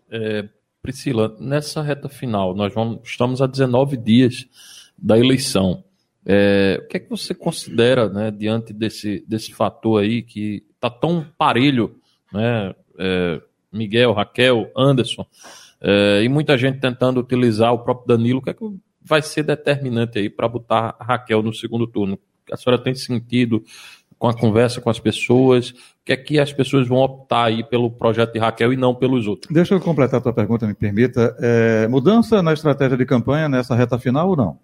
É, 0.09 0.47
Priscila, 0.81 1.35
nessa 1.39 1.81
reta 1.81 2.09
final, 2.09 2.55
nós 2.55 2.73
vamos, 2.73 3.01
estamos 3.03 3.41
a 3.41 3.47
19 3.47 3.97
dias 3.97 4.47
da 4.97 5.17
eleição. 5.17 5.83
É, 6.29 6.81
o 6.83 6.87
que 6.89 6.97
é 6.97 6.99
que 6.99 7.09
você 7.09 7.33
considera, 7.33 8.09
né, 8.09 8.29
diante 8.29 8.73
desse, 8.73 9.23
desse 9.25 9.53
fator 9.53 10.01
aí 10.01 10.21
que 10.21 10.61
está 10.75 10.89
tão 10.89 11.25
parelho, 11.37 11.95
né, 12.33 12.75
é, 12.99 13.41
Miguel, 13.71 14.11
Raquel, 14.11 14.69
Anderson, 14.75 15.25
é, 15.79 16.21
e 16.23 16.27
muita 16.27 16.57
gente 16.57 16.79
tentando 16.79 17.21
utilizar 17.21 17.71
o 17.71 17.79
próprio 17.79 18.07
Danilo, 18.07 18.39
o 18.39 18.41
que 18.41 18.49
é 18.49 18.53
que 18.53 18.65
vai 19.01 19.21
ser 19.21 19.43
determinante 19.43 20.19
aí 20.19 20.29
para 20.29 20.49
botar 20.49 20.95
a 20.99 21.03
Raquel 21.05 21.41
no 21.41 21.53
segundo 21.53 21.87
turno? 21.87 22.19
A 22.51 22.57
senhora 22.57 22.81
tem 22.81 22.93
sentido 22.93 23.63
com 24.19 24.27
a 24.27 24.33
conversa 24.33 24.81
com 24.81 24.89
as 24.89 24.99
pessoas? 24.99 25.69
O 25.69 25.75
que 26.05 26.11
é 26.11 26.17
que 26.17 26.39
as 26.39 26.51
pessoas 26.51 26.87
vão 26.87 26.97
optar 26.97 27.45
aí 27.45 27.63
pelo 27.63 27.89
projeto 27.89 28.33
de 28.33 28.39
Raquel 28.39 28.73
e 28.73 28.77
não 28.77 28.93
pelos 28.93 29.27
outros? 29.27 29.53
Deixa 29.53 29.75
eu 29.75 29.79
completar 29.79 30.19
a 30.19 30.23
tua 30.23 30.33
pergunta, 30.33 30.67
me 30.67 30.73
permita. 30.73 31.35
É, 31.39 31.87
mudança 31.87 32.41
na 32.41 32.51
estratégia 32.51 32.97
de 32.97 33.05
campanha 33.05 33.47
nessa 33.47 33.75
reta 33.75 33.97
final 33.97 34.29
ou 34.29 34.35
não? 34.35 34.59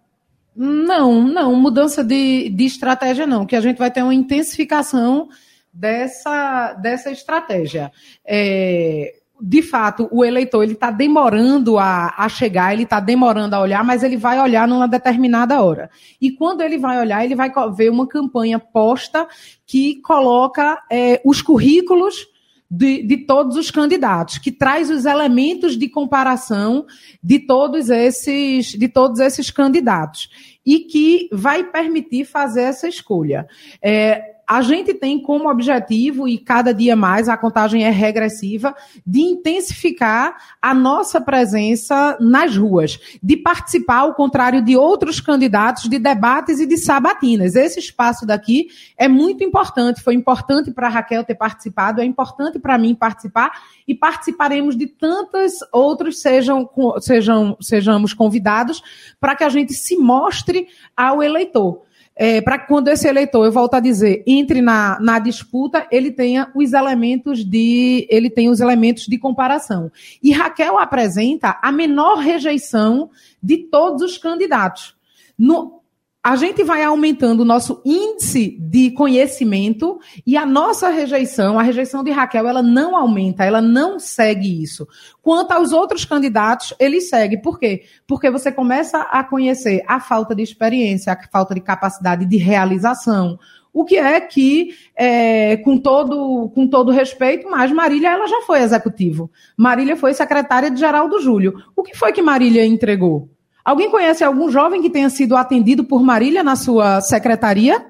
Não, 0.56 1.24
não, 1.24 1.56
mudança 1.56 2.04
de, 2.04 2.50
de 2.50 2.66
estratégia 2.66 3.26
não, 3.26 3.46
que 3.46 3.56
a 3.56 3.62
gente 3.62 3.78
vai 3.78 3.90
ter 3.90 4.04
uma 4.04 4.14
intensificação 4.14 5.28
dessa, 5.74 6.74
dessa 6.74 7.10
estratégia. 7.10 7.92
É, 8.26 9.16
de 9.42 9.62
fato, 9.62 10.08
o 10.12 10.24
eleitor 10.24 10.64
ele 10.64 10.74
está 10.74 10.92
demorando 10.92 11.78
a, 11.78 12.14
a 12.16 12.30
chegar, 12.30 12.72
ele 12.72 12.84
está 12.84 13.00
demorando 13.00 13.56
a 13.56 13.60
olhar, 13.60 13.84
mas 13.84 14.04
ele 14.04 14.16
vai 14.16 14.40
olhar 14.40 14.68
numa 14.68 14.88
determinada 14.88 15.62
hora. 15.62 15.90
E 16.22 16.32
quando 16.32 16.62
ele 16.62 16.78
vai 16.78 17.00
olhar, 17.00 17.26
ele 17.26 17.36
vai 17.36 17.52
ver 17.76 17.90
uma 17.90 18.08
campanha 18.08 18.60
posta 18.60 19.28
que 19.66 20.00
coloca 20.02 20.82
é, 20.90 21.20
os 21.26 21.42
currículos 21.42 22.28
de, 22.76 23.04
de, 23.04 23.18
todos 23.18 23.56
os 23.56 23.70
candidatos, 23.70 24.40
que 24.40 24.52
traz 24.52 24.90
os 24.90 25.06
elementos 25.06 25.78
de 25.78 25.88
comparação 25.88 26.88
de 27.22 27.38
todos 27.38 27.92
esses, 27.92 28.68
de 28.68 28.88
todos 28.88 29.20
esses 29.20 29.52
candidatos 29.52 30.28
e 30.66 30.80
que 30.80 31.30
vai 31.32 31.64
permitir 31.64 32.26
fazer 32.26 32.64
essa 32.64 32.88
escolha. 32.88 33.48
É, 33.80 34.33
a 34.48 34.62
gente 34.62 34.94
tem 34.94 35.22
como 35.22 35.50
objetivo, 35.50 36.28
e 36.28 36.38
cada 36.38 36.74
dia 36.74 36.96
mais 36.96 37.30
a 37.30 37.38
contagem 37.38 37.86
é 37.86 37.90
regressiva, 37.90 38.76
de 39.06 39.22
intensificar 39.22 40.36
a 40.62 40.74
nossa 40.74 41.22
presença 41.22 42.18
nas 42.20 42.56
ruas, 42.56 43.00
de 43.22 43.38
participar, 43.38 44.00
ao 44.00 44.14
contrário 44.14 44.62
de 44.62 44.76
outros 44.76 45.20
candidatos, 45.20 45.90
de 45.90 45.98
debates 45.98 46.60
e 46.60 46.66
de 46.66 46.78
sabatinas. 46.78 47.56
Esse 47.56 47.80
espaço 47.80 48.26
daqui 48.26 48.68
é 48.98 49.08
muito 49.08 49.44
importante, 49.44 50.02
foi 50.02 50.14
importante 50.14 50.72
para 50.72 50.90
Raquel 50.90 51.24
ter 51.24 51.36
participado, 51.36 52.02
é 52.02 52.06
importante 52.06 52.60
para 52.60 52.78
mim 52.78 52.94
participar, 52.94 53.52
e 53.88 53.96
participaremos 53.96 54.78
de 54.78 54.88
tantas 54.88 55.54
outros 55.72 56.22
sejam, 56.22 56.70
sejam, 57.00 57.58
sejamos 57.62 58.14
convidados 58.14 58.82
para 59.20 59.36
que 59.36 59.44
a 59.44 59.50
gente 59.50 59.74
se 59.74 59.96
mostre 59.98 60.68
ao 60.96 61.24
eleitor 61.24 61.82
é, 62.16 62.42
para 62.42 62.60
quando 62.60 62.90
esse 62.90 63.08
eleitor, 63.08 63.46
eu 63.46 63.52
volto 63.52 63.74
a 63.74 63.80
dizer, 63.80 64.24
entre 64.28 64.62
na, 64.62 65.00
na 65.00 65.20
disputa, 65.20 65.88
ele 65.92 66.12
tenha 66.12 66.52
os 66.56 66.74
elementos 66.74 67.44
de 67.44 68.08
ele 68.10 68.30
tem 68.30 68.50
os 68.50 68.60
elementos 68.60 69.06
de 69.08 69.18
comparação. 69.18 69.92
E 70.22 70.32
Raquel 70.32 70.78
apresenta 70.78 71.58
a 71.62 71.72
menor 71.72 72.20
rejeição 72.20 73.10
de 73.42 73.58
todos 73.58 74.02
os 74.04 74.18
candidatos. 74.18 74.96
No, 75.38 75.83
a 76.24 76.38
gente 76.38 76.64
vai 76.64 76.82
aumentando 76.82 77.42
o 77.42 77.46
nosso 77.46 77.82
índice 77.84 78.58
de 78.58 78.92
conhecimento 78.92 80.00
e 80.26 80.38
a 80.38 80.46
nossa 80.46 80.88
rejeição, 80.88 81.60
a 81.60 81.64
rejeição 81.64 82.02
de 82.02 82.12
Raquel, 82.12 82.48
ela 82.48 82.64
não 82.64 82.96
aumenta, 82.96 83.44
ela 83.44 83.62
não 83.62 84.00
segue 84.00 84.64
isso. 84.64 84.88
Quanto 85.22 85.52
aos 85.52 85.74
outros 85.74 86.06
candidatos, 86.06 86.74
eles 86.80 87.10
seguem. 87.10 87.42
Por 87.42 87.60
quê? 87.60 87.84
Porque 88.08 88.32
você 88.32 88.54
começa 88.54 89.00
a 89.00 89.22
conhecer 89.22 89.84
a 89.86 90.00
falta 90.00 90.34
de 90.34 90.42
experiência, 90.42 91.12
a 91.12 91.28
falta 91.28 91.54
de 91.54 91.60
capacidade 91.60 92.26
de 92.26 92.38
realização, 92.38 93.38
o 93.74 93.84
que 93.84 93.98
é 93.98 94.22
que, 94.22 94.70
é, 94.96 95.58
com, 95.58 95.78
todo, 95.78 96.50
com 96.56 96.66
todo 96.70 96.92
respeito, 96.92 97.50
mas 97.50 97.70
Marília 97.70 98.12
ela 98.12 98.28
já 98.28 98.42
foi 98.44 98.62
executivo. 98.62 99.30
Marília 99.58 99.98
foi 99.98 100.14
secretária 100.14 100.72
de 100.72 100.80
Geraldo 100.80 101.20
Júlio. 101.20 101.54
O 101.76 101.84
que 101.84 101.98
foi 101.98 102.14
que 102.14 102.22
Marília 102.22 102.66
entregou? 102.66 103.30
Alguém 103.64 103.90
conhece 103.90 104.24
algum 104.24 104.50
jovem 104.50 104.82
que 104.82 104.90
tenha 104.90 105.10
sido 105.10 105.36
atendido 105.36 105.84
por 105.84 106.04
Marília 106.04 106.44
na 106.44 106.56
sua 106.56 107.00
secretaria? 107.02 107.86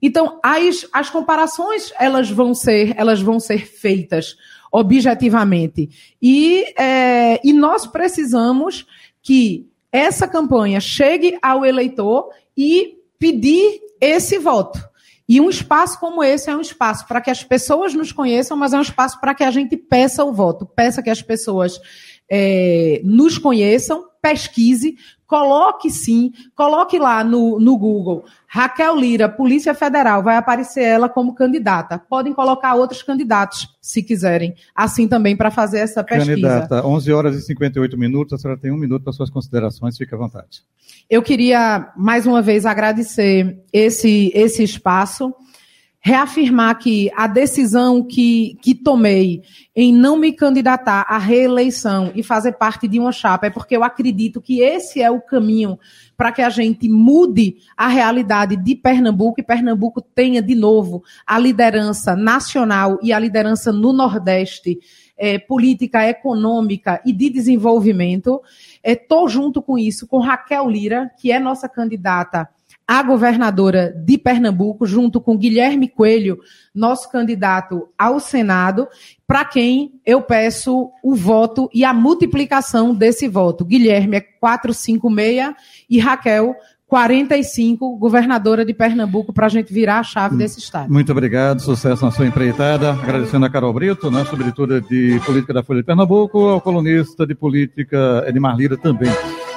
Então, 0.00 0.40
as, 0.42 0.86
as 0.92 1.10
comparações 1.10 1.92
elas 1.98 2.30
vão 2.30 2.54
ser 2.54 2.94
elas 2.96 3.20
vão 3.20 3.38
ser 3.38 3.66
feitas 3.66 4.36
objetivamente 4.70 6.14
e, 6.20 6.64
é, 6.78 7.40
e 7.44 7.52
nós 7.52 7.86
precisamos 7.86 8.86
que 9.22 9.68
essa 9.92 10.26
campanha 10.26 10.80
chegue 10.80 11.38
ao 11.42 11.64
eleitor 11.64 12.30
e 12.56 12.98
pedir 13.18 13.80
esse 14.00 14.38
voto. 14.38 14.80
E 15.28 15.40
um 15.40 15.48
espaço 15.48 16.00
como 16.00 16.24
esse 16.24 16.50
é 16.50 16.56
um 16.56 16.60
espaço 16.60 17.06
para 17.06 17.20
que 17.20 17.30
as 17.30 17.44
pessoas 17.44 17.94
nos 17.94 18.10
conheçam, 18.10 18.56
mas 18.56 18.72
é 18.72 18.78
um 18.78 18.82
espaço 18.82 19.20
para 19.20 19.34
que 19.34 19.44
a 19.44 19.50
gente 19.50 19.76
peça 19.76 20.24
o 20.24 20.32
voto, 20.32 20.66
peça 20.66 21.02
que 21.02 21.10
as 21.10 21.22
pessoas 21.22 21.80
é, 22.34 23.02
nos 23.04 23.36
conheçam, 23.36 24.06
pesquise, 24.22 24.96
coloque 25.26 25.90
sim, 25.90 26.32
coloque 26.56 26.98
lá 26.98 27.22
no, 27.22 27.60
no 27.60 27.76
Google 27.76 28.24
Raquel 28.48 28.96
Lira, 28.96 29.28
Polícia 29.28 29.74
Federal, 29.74 30.22
vai 30.22 30.36
aparecer 30.36 30.82
ela 30.82 31.10
como 31.10 31.34
candidata. 31.34 31.98
Podem 31.98 32.32
colocar 32.32 32.74
outros 32.74 33.02
candidatos, 33.02 33.68
se 33.82 34.02
quiserem, 34.02 34.54
assim 34.74 35.06
também 35.06 35.36
para 35.36 35.50
fazer 35.50 35.80
essa 35.80 36.02
pesquisa. 36.02 36.30
Candidata, 36.30 36.86
11 36.86 37.12
horas 37.12 37.36
e 37.36 37.42
58 37.42 37.98
minutos, 37.98 38.32
a 38.32 38.38
senhora 38.38 38.58
tem 38.58 38.70
um 38.70 38.78
minuto 38.78 39.02
para 39.02 39.12
suas 39.12 39.28
considerações, 39.28 39.98
fique 39.98 40.14
à 40.14 40.18
vontade. 40.18 40.62
Eu 41.10 41.22
queria, 41.22 41.92
mais 41.96 42.26
uma 42.26 42.40
vez, 42.40 42.64
agradecer 42.64 43.58
esse, 43.70 44.32
esse 44.34 44.62
espaço 44.62 45.34
reafirmar 46.04 46.76
que 46.80 47.12
a 47.16 47.28
decisão 47.28 48.02
que, 48.02 48.58
que 48.60 48.74
tomei 48.74 49.40
em 49.74 49.94
não 49.94 50.16
me 50.16 50.32
candidatar 50.32 51.06
à 51.08 51.16
reeleição 51.16 52.10
e 52.12 52.24
fazer 52.24 52.54
parte 52.54 52.88
de 52.88 52.98
uma 52.98 53.12
chapa 53.12 53.46
é 53.46 53.50
porque 53.50 53.76
eu 53.76 53.84
acredito 53.84 54.40
que 54.40 54.60
esse 54.60 55.00
é 55.00 55.08
o 55.08 55.20
caminho 55.20 55.78
para 56.16 56.32
que 56.32 56.42
a 56.42 56.50
gente 56.50 56.88
mude 56.88 57.56
a 57.76 57.86
realidade 57.86 58.56
de 58.56 58.74
Pernambuco 58.74 59.40
e 59.40 59.44
Pernambuco 59.44 60.02
tenha 60.02 60.42
de 60.42 60.56
novo 60.56 61.04
a 61.24 61.38
liderança 61.38 62.16
nacional 62.16 62.98
e 63.00 63.12
a 63.12 63.18
liderança 63.18 63.72
no 63.72 63.92
Nordeste. 63.92 64.80
É, 65.14 65.38
política 65.38 66.08
econômica 66.08 67.00
e 67.06 67.12
de 67.12 67.30
desenvolvimento. 67.30 68.42
Estou 68.82 69.28
é, 69.28 69.30
junto 69.30 69.62
com 69.62 69.78
isso 69.78 70.04
com 70.04 70.18
Raquel 70.18 70.68
Lira, 70.68 71.12
que 71.16 71.30
é 71.30 71.38
nossa 71.38 71.68
candidata 71.68 72.48
a 72.86 73.02
governadora 73.02 73.92
de 74.04 74.18
Pernambuco, 74.18 74.86
junto 74.86 75.20
com 75.20 75.36
Guilherme 75.36 75.88
Coelho, 75.88 76.38
nosso 76.74 77.10
candidato 77.10 77.88
ao 77.98 78.20
Senado, 78.20 78.88
para 79.26 79.44
quem 79.44 80.00
eu 80.04 80.22
peço 80.22 80.90
o 81.02 81.14
voto 81.14 81.68
e 81.72 81.84
a 81.84 81.92
multiplicação 81.92 82.94
desse 82.94 83.28
voto. 83.28 83.64
Guilherme 83.64 84.16
é 84.16 84.20
456 84.20 85.54
e 85.88 85.98
Raquel 85.98 86.54
45, 86.92 87.96
governadora 87.96 88.66
de 88.66 88.74
Pernambuco, 88.74 89.32
para 89.32 89.46
a 89.46 89.48
gente 89.48 89.72
virar 89.72 90.00
a 90.00 90.02
chave 90.02 90.36
desse 90.36 90.58
estado. 90.58 90.92
Muito 90.92 91.10
obrigado, 91.10 91.62
sucesso 91.62 92.04
na 92.04 92.10
sua 92.10 92.26
empreitada. 92.26 92.92
Agradecendo 92.92 93.46
a 93.46 93.50
Carol 93.50 93.72
Brito, 93.72 94.10
né, 94.10 94.22
subdiretora 94.26 94.78
de 94.78 95.18
política 95.24 95.54
da 95.54 95.62
Folha 95.62 95.80
de 95.80 95.86
Pernambuco, 95.86 96.38
ao 96.48 96.60
colunista 96.60 97.26
de 97.26 97.34
política 97.34 98.22
Edmar 98.28 98.54
Lira 98.54 98.76
também. 98.76 99.10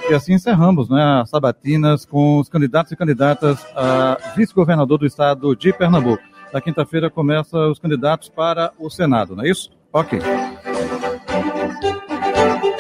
E 0.10 0.14
assim 0.14 0.34
encerramos 0.34 0.88
né, 0.88 1.22
as 1.22 1.30
sabatinas 1.30 2.06
com 2.06 2.40
os 2.40 2.48
candidatos 2.48 2.92
e 2.92 2.96
candidatas 2.96 3.66
a 3.76 4.18
vice-governador 4.36 5.00
do 5.00 5.06
estado 5.06 5.56
de 5.56 5.74
Pernambuco. 5.74 6.22
Na 6.54 6.62
quinta-feira 6.62 7.10
começa 7.10 7.58
os 7.58 7.80
candidatos 7.80 8.30
para 8.30 8.72
o 8.80 8.90
Senado, 8.90 9.36
não 9.36 9.44
é 9.44 9.50
isso? 9.50 9.72
Ok. 9.92 10.20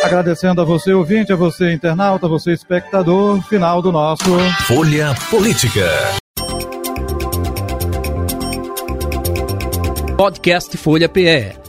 Agradecendo 0.04 0.62
a 0.62 0.64
você, 0.64 0.94
ouvinte, 0.94 1.34
a 1.34 1.36
você, 1.36 1.74
internauta, 1.74 2.28
a 2.28 2.30
você, 2.30 2.52
espectador, 2.52 3.42
final 3.42 3.82
do 3.82 3.92
nosso 3.92 4.24
Folha 4.68 5.16
Política. 5.32 5.90
Podcast 10.16 10.78
Folha 10.78 11.10
PE 11.10 11.65